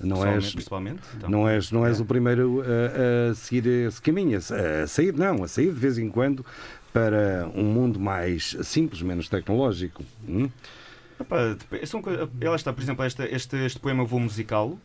[0.00, 1.28] não és, então.
[1.28, 2.02] não és, não és É.
[2.02, 5.98] o primeiro a, a seguir esse caminho, a, a sair, não, a sair de vez
[5.98, 6.44] em quando
[6.92, 10.02] para um mundo mais simples, menos tecnológico.
[10.28, 10.48] Hum?
[11.20, 14.80] Epá, dep- são coi- ela está, por exemplo, este, este, este poema vou musicá-lo,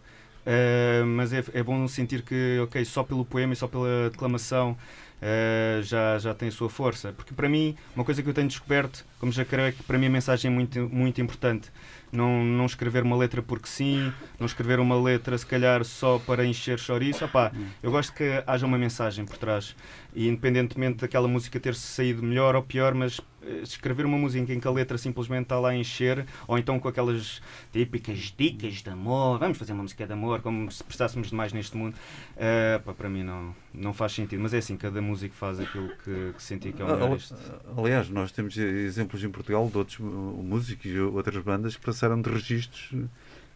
[0.46, 4.76] eh, mas é, é bom sentir que, ok, só pelo poema e só pela declamação
[5.22, 7.14] eh, já, já tem a sua força.
[7.16, 9.98] Porque para mim, uma coisa que eu tenho descoberto, como já creio, é que para
[9.98, 11.72] mim a mensagem é muito, muito importante.
[12.14, 16.46] Não, não escrever uma letra porque sim, não escrever uma letra se calhar só para
[16.46, 17.26] encher chouriço.
[17.26, 17.52] Opá,
[17.82, 19.76] eu gosto que haja uma mensagem por trás.
[20.16, 24.60] E independentemente daquela música ter saído melhor ou pior, mas eh, escrever uma música em
[24.60, 27.42] que a letra simplesmente está lá a encher, ou então com aquelas
[27.72, 31.76] típicas dicas de amor, vamos fazer uma música de amor, como se prestássemos demais neste
[31.76, 31.96] mundo,
[32.38, 34.40] eh, pá, para mim não, não faz sentido.
[34.40, 37.08] Mas é assim, cada músico faz aquilo que, que sentir que é o melhor.
[37.10, 37.36] Ali- Isto-
[37.76, 42.22] Aliás, nós temos exemplos em Portugal de outros uh, músicos e outras bandas que passaram
[42.22, 43.10] de registros uh,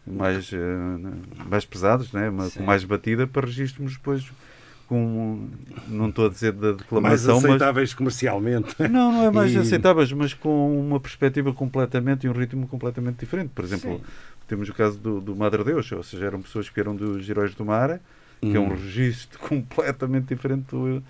[0.06, 0.56] mais, uh,
[1.48, 2.28] mais pesados, né?
[2.28, 4.24] Uma- com mais batida, para registros depois
[4.88, 5.48] com,
[5.86, 8.74] não estou a dizer da Mais declamação, mas aceitáveis comercialmente.
[8.88, 13.18] não, não é mais E- aceitáveis, mas com uma perspectiva completamente e um ritmo completamente
[13.18, 13.50] diferente.
[13.54, 14.04] Por exemplo, Sim.
[14.48, 17.54] temos o caso do, do Madre Deus, ou seja, eram pessoas que eram dos Heróis
[17.54, 18.00] do Mar,
[18.40, 18.74] que é um Hum.
[18.74, 21.02] registro completamente diferente do,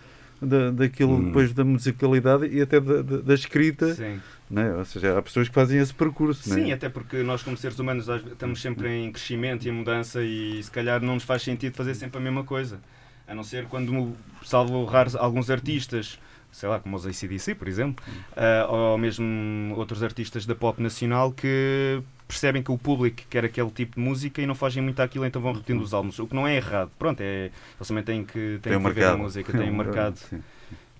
[0.42, 1.24] da, daquilo Hum.
[1.26, 3.94] depois da musicalidade e até da, da, da escrita.
[3.94, 4.20] Sim.
[4.50, 4.74] Né?
[4.74, 6.48] Ou seja, há pessoas que fazem esse percurso.
[6.48, 6.72] Sim, né?
[6.72, 10.70] até porque nós, como seres humanos, estamos sempre em crescimento e em mudança e se
[10.70, 12.80] calhar não nos faz sentido fazer sempre a mesma coisa.
[13.28, 16.18] A não ser quando, salvo raros, alguns artistas,
[16.50, 18.02] sei lá, como os ACDC, por exemplo,
[18.36, 23.70] ah, ou mesmo outros artistas da pop nacional que percebem que o público quer aquele
[23.70, 26.18] tipo de música e não fazem muito aquilo, então vão repetindo os álbuns.
[26.18, 26.90] O que não é errado.
[26.98, 29.18] Pronto, é, eles também têm que, têm Tem que viver a mercado.
[29.18, 30.16] música, têm um mercado.
[30.16, 30.42] Sim.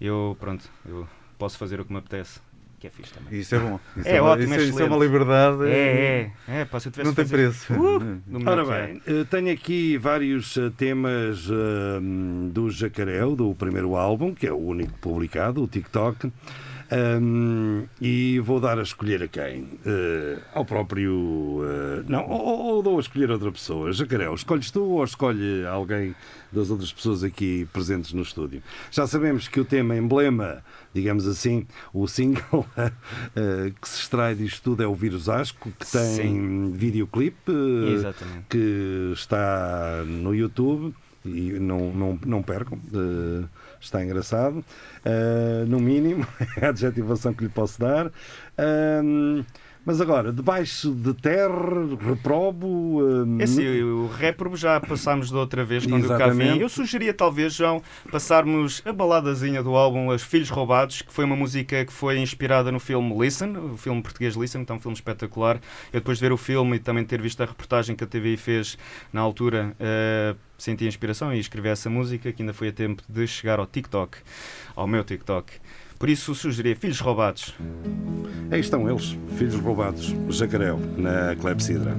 [0.01, 1.09] Eu, pronto, eu
[1.39, 2.41] posso fazer o que me apetece,
[2.79, 3.39] que é fixe também.
[3.41, 3.81] Isso é bom.
[3.97, 5.65] Isso É uma- ótimo, isso, é isso é uma liberdade.
[5.69, 6.61] É, é.
[6.61, 7.73] É, pá, se eu tivesse Não tem fazer- preço.
[7.75, 8.87] Uh, Ora é.
[8.87, 12.01] bem, eh, tenho aqui vários eh, temas eh,
[12.51, 16.31] do Jacareu, do primeiro álbum, que é o único publicado, o TikTok.
[16.91, 19.69] Um, e vou dar a escolher a quem?
[19.85, 21.61] Eh, ao próprio.
[21.63, 23.93] eh, não, ou, ou- ou dou a escolher a outra pessoa.
[23.93, 26.15] Jacareu, escolhes tu ou escolhe alguém
[26.51, 28.63] das outras pessoas aqui presentes no estúdio?
[28.91, 30.65] Já sabemos que o tema emblema,
[30.95, 32.67] digamos assim, o single
[33.37, 36.71] eh, que se extrai disto tudo é o Vírus Asco, que tem Sim.
[36.73, 37.53] videoclipe
[38.49, 40.95] que está no YouTube
[41.29, 43.47] e não, não, não percam, eh,
[43.81, 44.65] está engraçado.
[45.05, 46.27] Eh, no mínimo,
[46.61, 48.11] é a adjetivação que lhe posso dar.
[48.57, 49.45] Ahm,
[49.89, 51.49] Mas agora, debaixo de terra,
[51.99, 53.01] reprobo.
[53.03, 56.53] hum, É assim, o réprobo já passámos da outra vez quando eu cá Exatamente.
[56.53, 56.61] vim.
[56.61, 57.83] Eu sugeria talvez, João,
[58.13, 62.71] passarmos a baladazinha do álbum Os Filhos Roubados, que foi uma música que foi inspirada
[62.71, 65.59] no filme Listen, o filme português Listen, que é um filme espetacular.
[65.91, 68.37] Eu depois de ver o filme e também ter visto a reportagem que a TVI
[68.37, 68.77] fez
[69.11, 73.03] na altura, eh, senti a inspiração e escrevi essa música, que ainda foi a tempo
[73.09, 74.19] de chegar ao TikTok,
[74.77, 75.51] ao meu TikTok.
[75.99, 77.55] Por isso sugeria Filhos Roubados.
[78.51, 81.97] Aí estão eles, filhos roubados, Jacarel, na Clepsidra.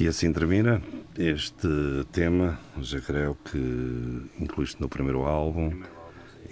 [0.00, 0.80] E assim termina
[1.18, 1.68] este
[2.10, 3.58] tema, Jacarel, que
[4.40, 5.82] incluíste no primeiro álbum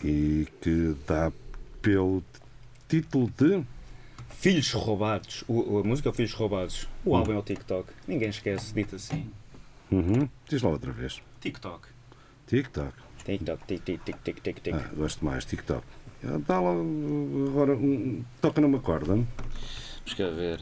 [0.04, 1.32] e que dá
[1.80, 2.22] pelo
[2.88, 3.64] título de.
[4.28, 5.42] Filhos Roubados.
[5.48, 6.86] O, a música é o Filhos Roubados.
[7.04, 7.16] O Hum.
[7.16, 7.88] álbum é o TikTok.
[8.06, 9.28] Ninguém esquece, dito assim.
[9.90, 10.28] Uhum.
[10.48, 11.20] Diz lá outra vez.
[11.40, 11.88] TikTok.
[12.46, 12.92] TikTok.
[13.24, 14.74] TikTok, tic, tic, tic, tic, tic, tic.
[14.74, 15.82] Ah, gosto mais, TikTok.
[16.24, 17.74] Ah, Dá lá agora.
[17.74, 19.06] um- toca numa corda.
[19.14, 20.60] Vamos cá ver.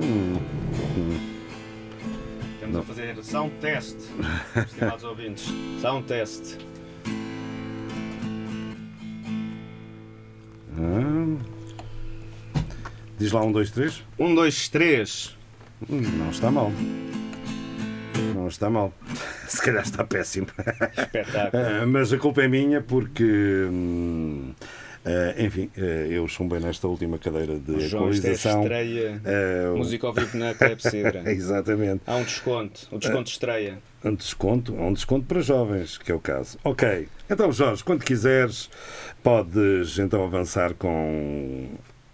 [0.00, 0.36] Hum,
[0.96, 1.18] hum.
[2.54, 3.96] Estamos a fazer sound test,
[4.66, 5.48] estimados ouvintes.
[5.80, 6.56] Sound test.
[10.76, 11.36] Ah.
[13.18, 14.04] Diz lá um, dois, três.
[14.18, 15.36] Um, dois, três.
[15.90, 16.70] Hum, Não está mal.
[18.34, 18.92] Não está mal.
[19.48, 20.46] Se calhar está péssimo.
[20.96, 21.86] Espetáculo.
[21.88, 23.66] Mas a culpa é minha porque.
[25.04, 28.62] Ah, enfim, ah, eu chumbei nesta última cadeira de O João, é equalização.
[28.62, 29.22] estreia.
[29.74, 31.22] O- Música ao vivo na Clepsidra.
[31.30, 32.02] Exatamente.
[32.06, 32.88] Há um desconto.
[32.90, 33.78] O desconto de estreia.
[34.04, 36.56] Um desconto, um desconto para jovens, que é o caso.
[36.62, 37.08] Ok.
[37.28, 38.70] Então, Jorge, quando quiseres,
[39.22, 41.68] podes então avançar com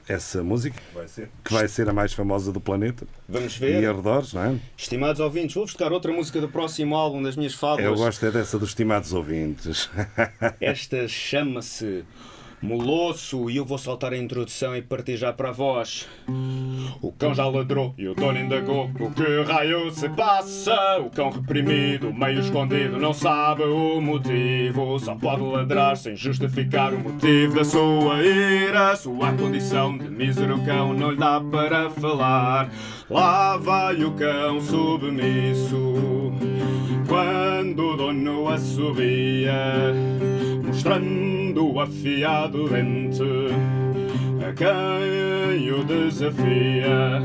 [0.08, 3.06] essa música que vai ser, que vai ser a mais famosa do planeta.
[3.28, 3.82] Vamos ver.
[3.82, 4.56] E arredores, não é?
[4.76, 7.84] Estimados ouvintes, vou-vos tocar outra música do próximo álbum das minhas fábulas.
[7.84, 9.88] Eu gosto é dessa dos estimados ouvintes.
[10.60, 12.04] Esta chama-se
[12.64, 16.08] Molosso, e eu vou soltar a introdução e partir já para voz.
[17.02, 20.98] O cão já ladrou e o dono indagou o que raio se passa.
[20.98, 24.98] O cão reprimido, meio escondido, não sabe o motivo.
[24.98, 28.96] Só pode ladrar sem justificar o motivo da sua ira.
[28.96, 32.70] Sua condição de mísero cão não lhe dá para falar.
[33.10, 36.32] Lá vai o cão submisso.
[37.06, 39.52] Quando o dono assobia,
[40.74, 43.22] mostrando afiado dente
[44.44, 47.22] a quem o desafia.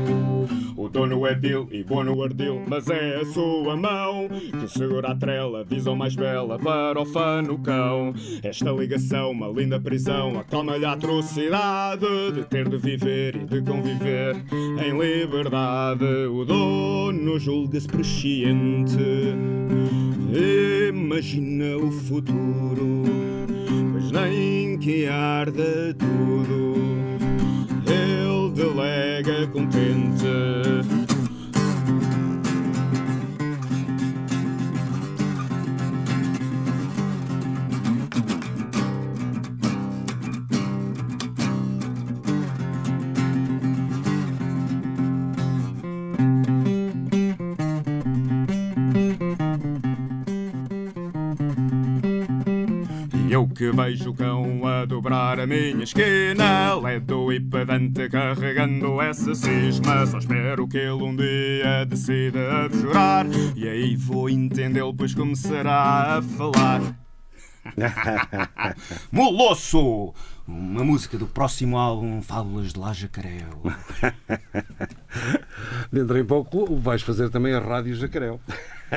[0.80, 5.10] O dono é vil e bom no ardil, mas é a sua mão que segura
[5.10, 8.14] a trela, visão mais bela para o fã no cão.
[8.42, 14.34] Esta ligação, uma linda prisão, acalma-lhe a atrocidade de ter de viver e de conviver
[14.82, 16.06] em liberdade.
[16.30, 18.96] O dono julga-se presciente,
[20.88, 23.02] imagina o futuro,
[23.92, 26.89] mas nem que arda tudo
[28.60, 30.99] delega contente.
[53.60, 56.74] Que vejo o cão a dobrar a minha esquina.
[56.76, 60.06] Ledo e pedante carregando essa cisma.
[60.06, 66.22] Só espero que ele um dia decida abjurar E aí vou entendê-lo pois começará a
[66.22, 66.80] falar?
[69.12, 70.14] Molosso!
[70.48, 73.62] Uma música do próximo álbum Fábulas de lá Jacaréu
[75.92, 78.40] Dentro em pouco vais fazer também a Rádio Jacaréu.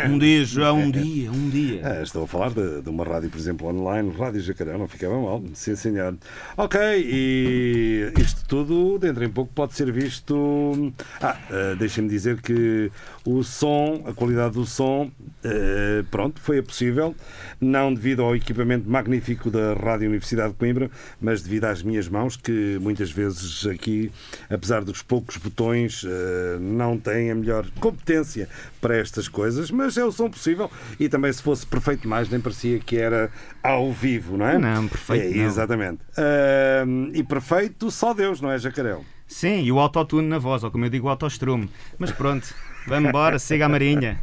[0.09, 3.29] Um dia, já um dia, um dia Ah, estou a falar de, de uma rádio,
[3.29, 6.17] por exemplo, online, Rádio Jacaré, não ficava mal, sim senhor.
[6.57, 10.93] Ok, e isto tudo, dentro em pouco, pode ser visto.
[11.21, 12.91] Ah, ah, deixem-me dizer que
[13.25, 15.11] o som, a qualidade do som,
[15.43, 17.15] eh, pronto, foi possível,
[17.59, 20.91] não devido ao equipamento magnífico da Rádio Universidade de Coimbra,
[21.21, 24.11] mas devido às minhas mãos, que muitas vezes aqui,
[24.49, 28.49] apesar dos poucos botões, eh, não têm a melhor competência
[28.81, 32.39] para estas coisas, mas é o som possível e também se fosse perfeito mais nem
[32.39, 33.31] parecia que era
[33.61, 34.57] ao vivo, não é?
[34.57, 35.43] Não, perfeito É.
[35.43, 35.99] Exatamente.
[36.17, 39.03] Ahm, e perfeito só Deus, não é, Jacarel?
[39.33, 41.67] Sim, e o autotune na voz, ou como eu digo, o autostrume.
[41.97, 42.53] Mas pronto,
[42.87, 44.17] vamos embora, siga a marinha.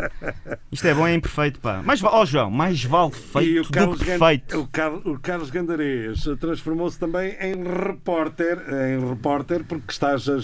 [0.70, 1.82] Isto é bom, é imperfeito, pá.
[1.84, 4.61] Mas, ó João, mais vale e feito o do Carlos, Gan- perfeito.
[4.61, 8.58] o Car- o Carlos Gandarês transformou-se também em repórter,
[8.92, 10.36] em repórter porque estás a,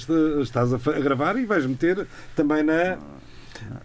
[0.42, 2.98] estás a gravar e vais meter também na,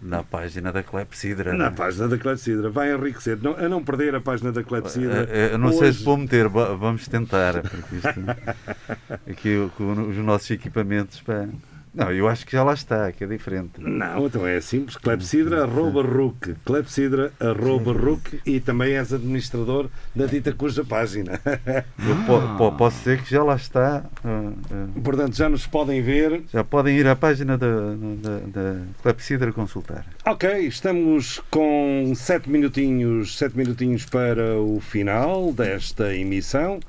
[0.00, 1.52] Na página da Clepsidra.
[1.54, 2.70] na página da Clepsidra.
[2.70, 5.28] Vai enriquecer, não, a não perder a página da Clepsidra.
[5.30, 7.62] Eh, eh, Eu não sei Hoje- se vou meter, va- vamos tentar.
[7.62, 11.20] Porque isto, aqui com os nossos equipamentos.
[11.20, 11.46] Pá.
[11.94, 13.72] Não, eu acho que já lá está, que é diferente.
[13.78, 14.96] Não, então é simples.
[14.96, 16.54] Clepsidra arroba RUC.
[16.64, 21.38] Clepsidra arroba RUC e também és administrador da dita cuja página.
[21.44, 24.04] Eu po- po- posso dizer que já lá está.
[24.24, 24.86] ah, ah.
[25.04, 26.42] Portanto, já nos podem ver.
[26.52, 30.06] Já podem ir à página da, da, da Clepsidra consultar.
[30.24, 36.80] Ok, estamos com sete minutinhos, sete minutinhos para o final desta emissão.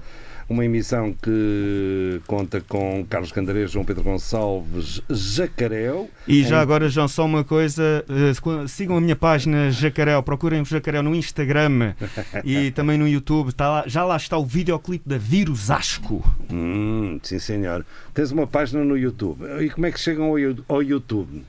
[0.49, 6.09] Uma emissão que conta com Carlos Candarês, João Pedro Gonçalves, Jacaréu.
[6.27, 10.61] E já Em- agora, João, só uma coisa: eh, sigam a minha página Jacaréu, procurem
[10.61, 11.93] o Jacaréu no Instagram
[12.43, 13.53] e também no YouTube.
[13.53, 16.23] Tá lá- já lá está o videoclipe da Vírus Asco.
[16.51, 17.85] Hum, sim, senhor.
[18.13, 19.43] Tens uma página no YouTube.
[19.61, 20.33] E como é que chegam
[20.67, 21.43] ao YouTube?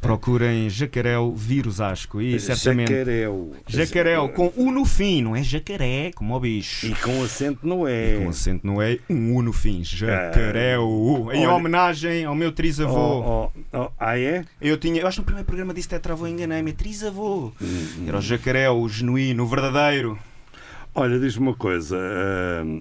[0.00, 2.90] Procurem Jacaréu Vírus Asco e certamente.
[2.92, 3.52] Jacaréu.
[3.66, 6.86] Jacaréu com U no fim, não é jacaré, como o bicho.
[6.86, 8.16] E com acento não é.
[8.22, 9.82] Com acento no E, um U no fim.
[9.82, 11.28] Jacaréu.
[11.32, 12.94] Em Olha- homenagem ao meu trisavô.
[12.94, 14.44] Oh, oh, oh, ah, é?
[14.60, 17.52] Eu tinha, eu acho que no primeiro programa disse tetravô, enganei-me, é trisavô.
[17.60, 20.16] Hum, Era o jacaré, o genuíno, o verdadeiro.
[20.94, 21.96] Olha, diz-me uma coisa.
[22.64, 22.80] hum,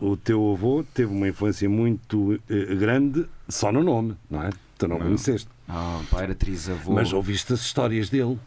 [0.00, 4.50] o teu avô teve uma influência muito eh, grande só no nome, não é?
[4.78, 5.06] Tu não, Não.
[5.06, 5.48] conheceste.
[5.68, 6.92] Ah, pá, era trisavô.
[6.94, 8.38] Mas ouviste as histórias dele.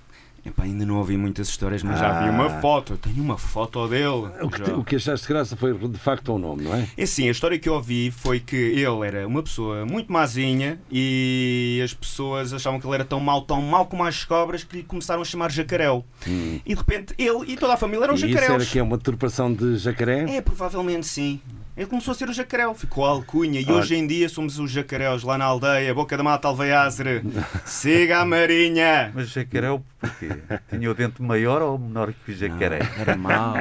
[0.45, 2.32] Epá, ainda não ouvi muitas histórias, mas já vi Ah.
[2.32, 2.93] uma foto.
[2.93, 4.30] Eu tenho uma foto dele.
[4.41, 6.88] O que, te- o que achaste de graça foi de facto o nome, não é?
[6.95, 10.80] É assim, a história que eu ouvi foi que ele era uma pessoa muito mazinha
[10.89, 14.78] e as pessoas achavam que ele era tão mau, tão mau como as cobras que
[14.78, 16.05] lhe começaram a chamar jacaréu.
[16.26, 18.17] E de repente ele e toda a família eram Hum.
[18.17, 18.61] e isso jacaréus.
[18.63, 20.38] era que é uma deturpação de jacaré?
[20.38, 21.41] É, provavelmente sim.
[21.80, 23.61] Ele começou a ser o jacaré, ficou a alcunha.
[23.61, 23.75] E Olha.
[23.75, 27.23] hoje em dia somos os jacaréus lá na aldeia, Boca da Mata, Alveiazre.
[27.63, 29.13] Siga a Marinha!
[29.15, 30.27] Mas jacaré porquê?
[30.69, 32.80] Tinha o dente maior ou menor que o jacaré?
[32.80, 33.53] Não, era mau.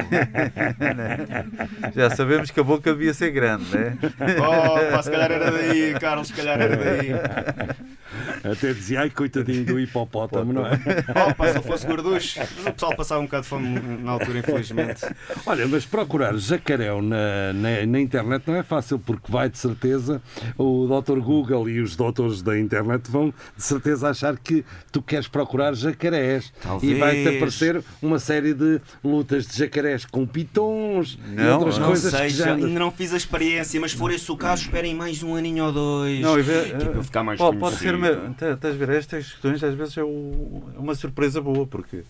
[1.95, 3.97] Já sabemos que a boca devia ser grande, né?
[4.37, 7.11] Oh, pá, se calhar era daí, Carlos, se calhar era daí.
[8.45, 10.81] Até dizia, ai, coitadinho do hipopótamo, não é?
[11.29, 12.41] Oh, pá, se ele fosse gorducho.
[12.67, 15.07] O pessoal passava um bocado de fome na altura, infelizmente.
[15.47, 20.23] Olha, mas procurar jacaréu na, na, na internet não é fácil, porque vai de certeza
[20.57, 21.19] o Dr.
[21.19, 26.53] Google e os doutores da internet vão de certeza achar que tu queres procurar jacarés.
[26.63, 26.97] Talvez.
[26.97, 31.87] E vai-te aparecer uma série de lutas de jacarés com pitons e Não, outras Não
[31.89, 34.63] coisas sei, que já, ainda não fiz a experiência, mas se for esse o caso,
[34.63, 36.21] esperem mais um aninho ou dois.
[36.21, 37.98] Não, e é para eu ficar mais pode, pode ser,
[38.37, 42.03] tá- estás a ver, estas questões às vezes é o- é uma surpresa boa, porque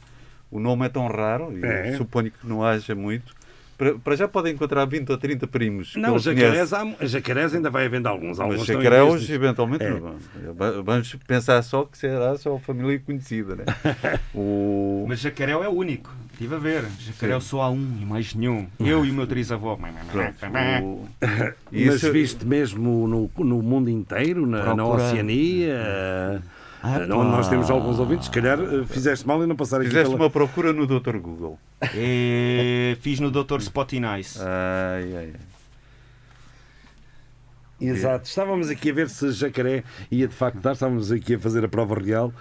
[0.50, 1.96] o nome é tão raro, e É.
[1.96, 3.36] suponho que não haja muito.
[3.76, 5.94] Para, para já podem encontrar 20 ou 30 primos.
[5.94, 6.96] Não, jacarés, conhece.
[7.00, 8.40] há, jacarés ainda vai havendo alguns.
[8.40, 8.66] alguns Mas
[9.30, 9.90] eventualmente, É.
[9.90, 10.16] não.
[10.54, 13.64] Va- vamos pensar só que será só a família conhecida, né?
[14.34, 15.04] o...
[15.08, 16.12] Mas jacaréu é o único.
[16.38, 16.84] Estive a ver.
[17.00, 17.48] Jacaréu Sim.
[17.48, 18.68] só há um e mais nenhum.
[18.78, 19.74] Eu e o meu trisavô.
[19.74, 24.86] o- Mas Isso- viste mesmo no, no mundo inteiro, na, na.
[24.86, 26.40] Oceania,
[26.80, 29.88] Ah, não, nós temos alguns ouvintes, se calhar eh, fizeste mal em não passar aqui
[29.88, 30.22] Fizeste pela...
[30.26, 31.16] uma procura no Dr.
[31.18, 31.58] Google.
[31.80, 33.58] É, fiz no Dr.
[33.58, 34.38] Spotty Nice.
[34.40, 35.47] Ai, ai, ai.
[37.80, 41.64] Exato, estávamos aqui a ver se jacaré ia de facto dar, estávamos aqui a fazer
[41.64, 42.32] a prova real.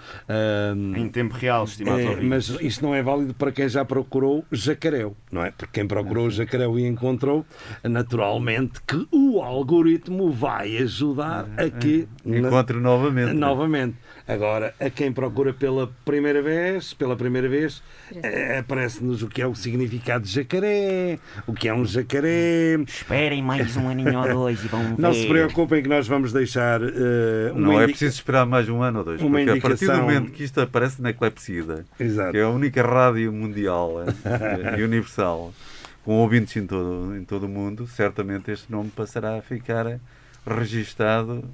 [0.96, 5.16] Em tempo real, estimados é, mas isto não é válido para quem já procurou jacaréu,
[5.30, 5.50] não é?
[5.50, 7.46] Porque quem procurou jacaréu e encontrou,
[7.84, 13.32] naturalmente que o algoritmo vai ajudar a que Encontre novamente.
[13.32, 13.96] novamente.
[14.28, 17.82] Agora, a quem procura pela primeira vez, pela primeira vez,
[18.22, 22.74] eh, aparece-nos o que é o significado de jacaré, o que é um jacaré.
[22.86, 26.82] Esperem mais um aninho ou dois e vão Não se preocupem que nós vamos deixar
[26.82, 29.52] eh, uma Não é indica- preciso esperar mais um ano ou dois, uma porque a
[29.54, 32.32] partir do indicação- momento que isto aparece na Clepsida, Exato.
[32.32, 35.54] que é a única rádio mundial eh, e universal,
[36.04, 39.98] com ouvintes em todo, em todo o mundo, certamente este nome passará a ficar
[40.46, 41.44] registado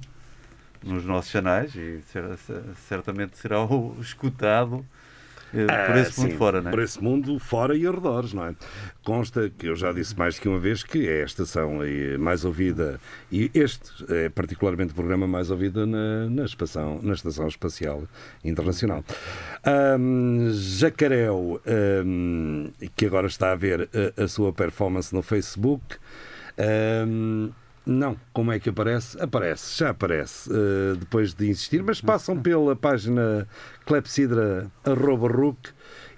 [0.85, 3.57] nos nossos canais e cer- cer- certamente será
[3.99, 4.85] escutado
[5.53, 6.71] eh, por Ah, esse mundo fora, não é?
[6.71, 8.55] Por esse mundo fora e arredores, não é?
[9.03, 11.79] Consta que eu já disse mais que uma vez que é a estação
[12.19, 12.99] mais ouvida,
[13.31, 18.03] e este é particularmente o programa mais ouvido na, na, estação, na Estação Espacial
[18.43, 19.03] Internacional.
[19.63, 25.97] Ahm, Jacaréu, ahm, que agora está a ver a, a sua performance no Facebook.
[26.57, 27.49] ahm,
[27.85, 29.19] não, como é que aparece?
[29.21, 33.47] Aparece, já aparece, eh, depois de insistir, mas passam pela página
[33.85, 35.69] clepsidra.rook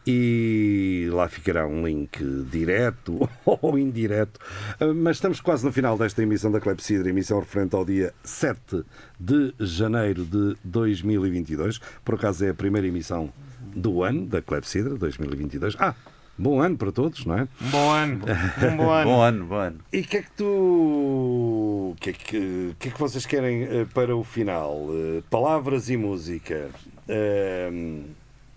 [0.10, 4.40] e lá ficará um link direto ou indireto.
[4.80, 8.86] Eh, Mas estamos quase no final desta emissão da Clepsidra, emissão referente ao dia 7
[9.20, 11.80] de janeiro de 2022.
[12.06, 13.32] Por acaso é a primeira emissão
[13.76, 15.76] do ano da Clepsidra 2022.
[15.78, 15.94] Ah,
[16.38, 17.48] bom ano para todos, não é?
[17.62, 18.26] Um bom ano.
[18.72, 19.10] Um bom ano.
[19.10, 19.80] Bom ano, bom ano.
[19.92, 20.46] E o que é que tu.
[20.46, 24.88] O que é que, que, é que vocês querem eh, para o final?
[24.92, 26.70] Eh, palavras e música.
[27.08, 28.04] Ehm,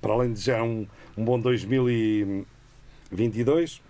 [0.01, 3.81] para além de já um, um bom 2022,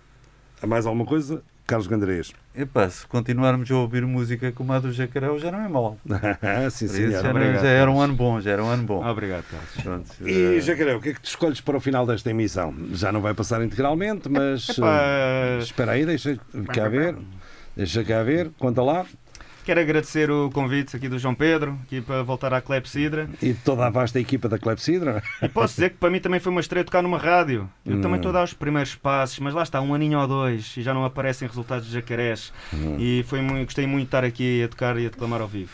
[0.61, 1.41] há mais alguma coisa?
[1.65, 2.33] Carlos Gandrês.
[2.53, 5.97] Epá, se continuarmos a ouvir música como a do Jacaré, já não é mau.
[6.71, 7.09] Sim, senhor.
[7.09, 9.05] isso já, Obrigado, já era um ano bom, já era um ano bom.
[9.07, 9.69] Obrigado, Carlos.
[9.81, 12.75] Pronto, E Jacaré, o que é que tu escolhes para o final desta emissão?
[12.91, 14.67] Já não vai passar integralmente, mas.
[14.69, 16.37] Epá, eh, espera aí, deixa
[16.73, 17.15] cá ver.
[17.75, 19.05] Deixa cá ver, conta lá.
[19.63, 23.29] Quero agradecer o convite aqui do João Pedro, aqui para voltar à Clepsidra.
[23.41, 25.21] E toda a vasta equipa da Clepsidra.
[25.41, 27.69] E posso dizer que para mim também foi uma estreia tocar numa rádio.
[27.85, 28.01] Eu Hum.
[28.01, 30.81] também estou a dar os primeiros passos, mas lá está, um aninho ou dois e
[30.81, 32.51] já não aparecem resultados de jacarés.
[32.73, 32.97] Hum.
[32.99, 35.71] E foi muito, gostei muito de estar aqui a tocar e a declamar ao vivo.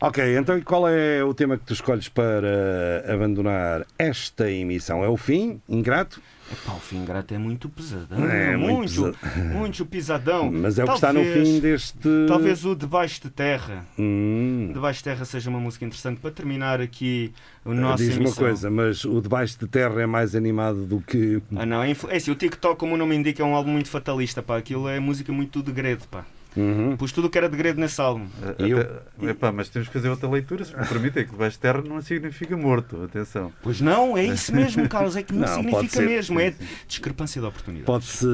[0.00, 5.02] Ok, então e qual é o tema que tu escolhes para abandonar esta emissão?
[5.02, 5.60] É o fim?
[5.68, 6.20] Ingrato?
[6.52, 8.28] Epá, o fim ingrato é muito pesadão.
[8.28, 9.18] É, muito muito,
[9.54, 10.52] muito, pesadão.
[10.52, 12.08] Mas é o que está no Talvez- fim deste.
[12.28, 13.86] Talvez o Debaixo de Terra.
[13.98, 14.70] Hum.
[14.74, 17.32] Debaixo de Terra seja uma música interessante para terminar aqui
[17.64, 21.42] o nosso Diz-me uma coisa, mas o Debaixo de Terra é mais animado do que.
[21.56, 23.70] Ah não, é, influ- é assim, o TikTok, como o nome indica, é um álbum
[23.72, 24.58] muito fatalista, pá.
[24.58, 26.24] Aquilo é música muito degredo, pá.
[26.56, 26.96] Uhum.
[26.98, 28.26] Pus tudo o que era degredo nesse álbum.
[28.46, 31.80] até- epá, mas temos que fazer outra leitura, se me permitem, que debaixo de terra
[31.82, 33.50] não significa morto, atenção.
[33.62, 36.06] Pois não, é isso mesmo, Carlos, é que não, Não, significa ser.
[36.06, 36.52] mesmo, é
[36.86, 37.86] discrepância de oportunidade.
[37.86, 38.26] Pode-se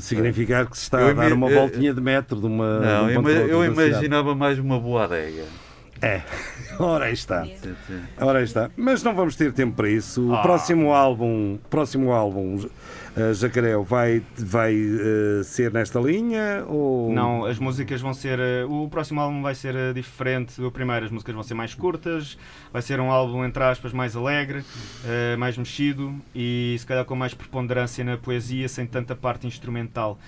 [0.00, 2.80] significar que se está Eu a dar uma eh, voltinha de metro de uma.
[2.80, 5.44] Não, de um eu, eu imaginava mais uma boa adega.
[6.00, 6.20] É,
[6.78, 7.46] ora aí está.
[8.18, 8.70] Ora aí está.
[8.76, 10.28] Mas não vamos ter tempo para isso.
[10.28, 10.42] O Ah.
[10.42, 12.66] próximo álbum, próximo álbum,
[13.16, 16.64] uh, Jacaré, vai, vai uh, ser nesta linha?
[16.68, 17.12] Ou...
[17.12, 18.38] Não, as músicas vão ser.
[18.38, 21.06] eh, O próximo álbum vai ser eh, diferente do primeiro.
[21.06, 22.38] As músicas vão ser mais curtas,
[22.72, 24.62] vai ser um álbum, entre aspas, mais alegre,
[25.38, 30.18] mais mexido e se calhar com mais preponderância na poesia, sem tanta parte instrumental.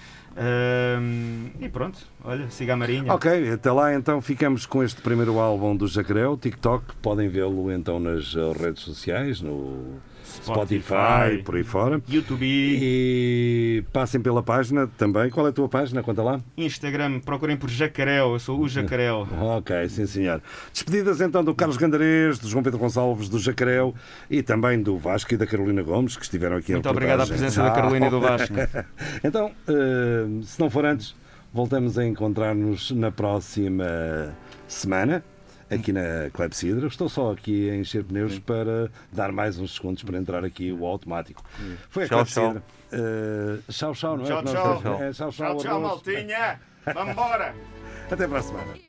[1.60, 3.12] E pronto, olha, siga a Marinha.
[3.12, 6.94] Ok, até lá então ficamos com este primeiro álbum do Jacaré, o TikTok.
[7.02, 9.98] Podem vê-lo então nas uh, redes sociais, no
[10.42, 12.02] Spotify, Spotify, por aí fora.
[12.08, 15.30] YouTube, E passem pela página também.
[15.30, 16.02] Qual é a tua página?
[16.02, 16.40] Conta lá.
[16.56, 19.26] Instagram, procurem por Jacarel, eu sou o Jacarel.
[19.40, 20.40] Ok, sim senhor.
[20.72, 23.78] Despedidas então do Carlos Gandarês, do João Pedro Gonçalves, do Jacaré
[24.30, 27.62] e também do Vasco e da Carolina Gomes, que estiveram aqui Muito obrigado à presença
[27.62, 28.54] da Carolina e do Vasco.
[29.22, 31.14] então, eh, se não for antes,
[31.52, 34.34] voltamos a encontrar-nos na próxima
[34.66, 35.22] semana.
[35.70, 36.86] Aqui na Clepsidra.
[36.86, 40.86] Estou só aqui a encher pneus para dar mais uns segundos para entrar aqui o
[40.86, 41.42] automático.
[41.90, 42.62] Foi a Clepsidra.
[42.90, 44.28] Eh, tchau, tchau, não é?
[44.28, 44.38] Tchau,
[45.02, 46.60] é, tchau, tchau, Tchau, maltinha.
[46.94, 47.54] Vambora.
[48.10, 48.72] Até para a semana.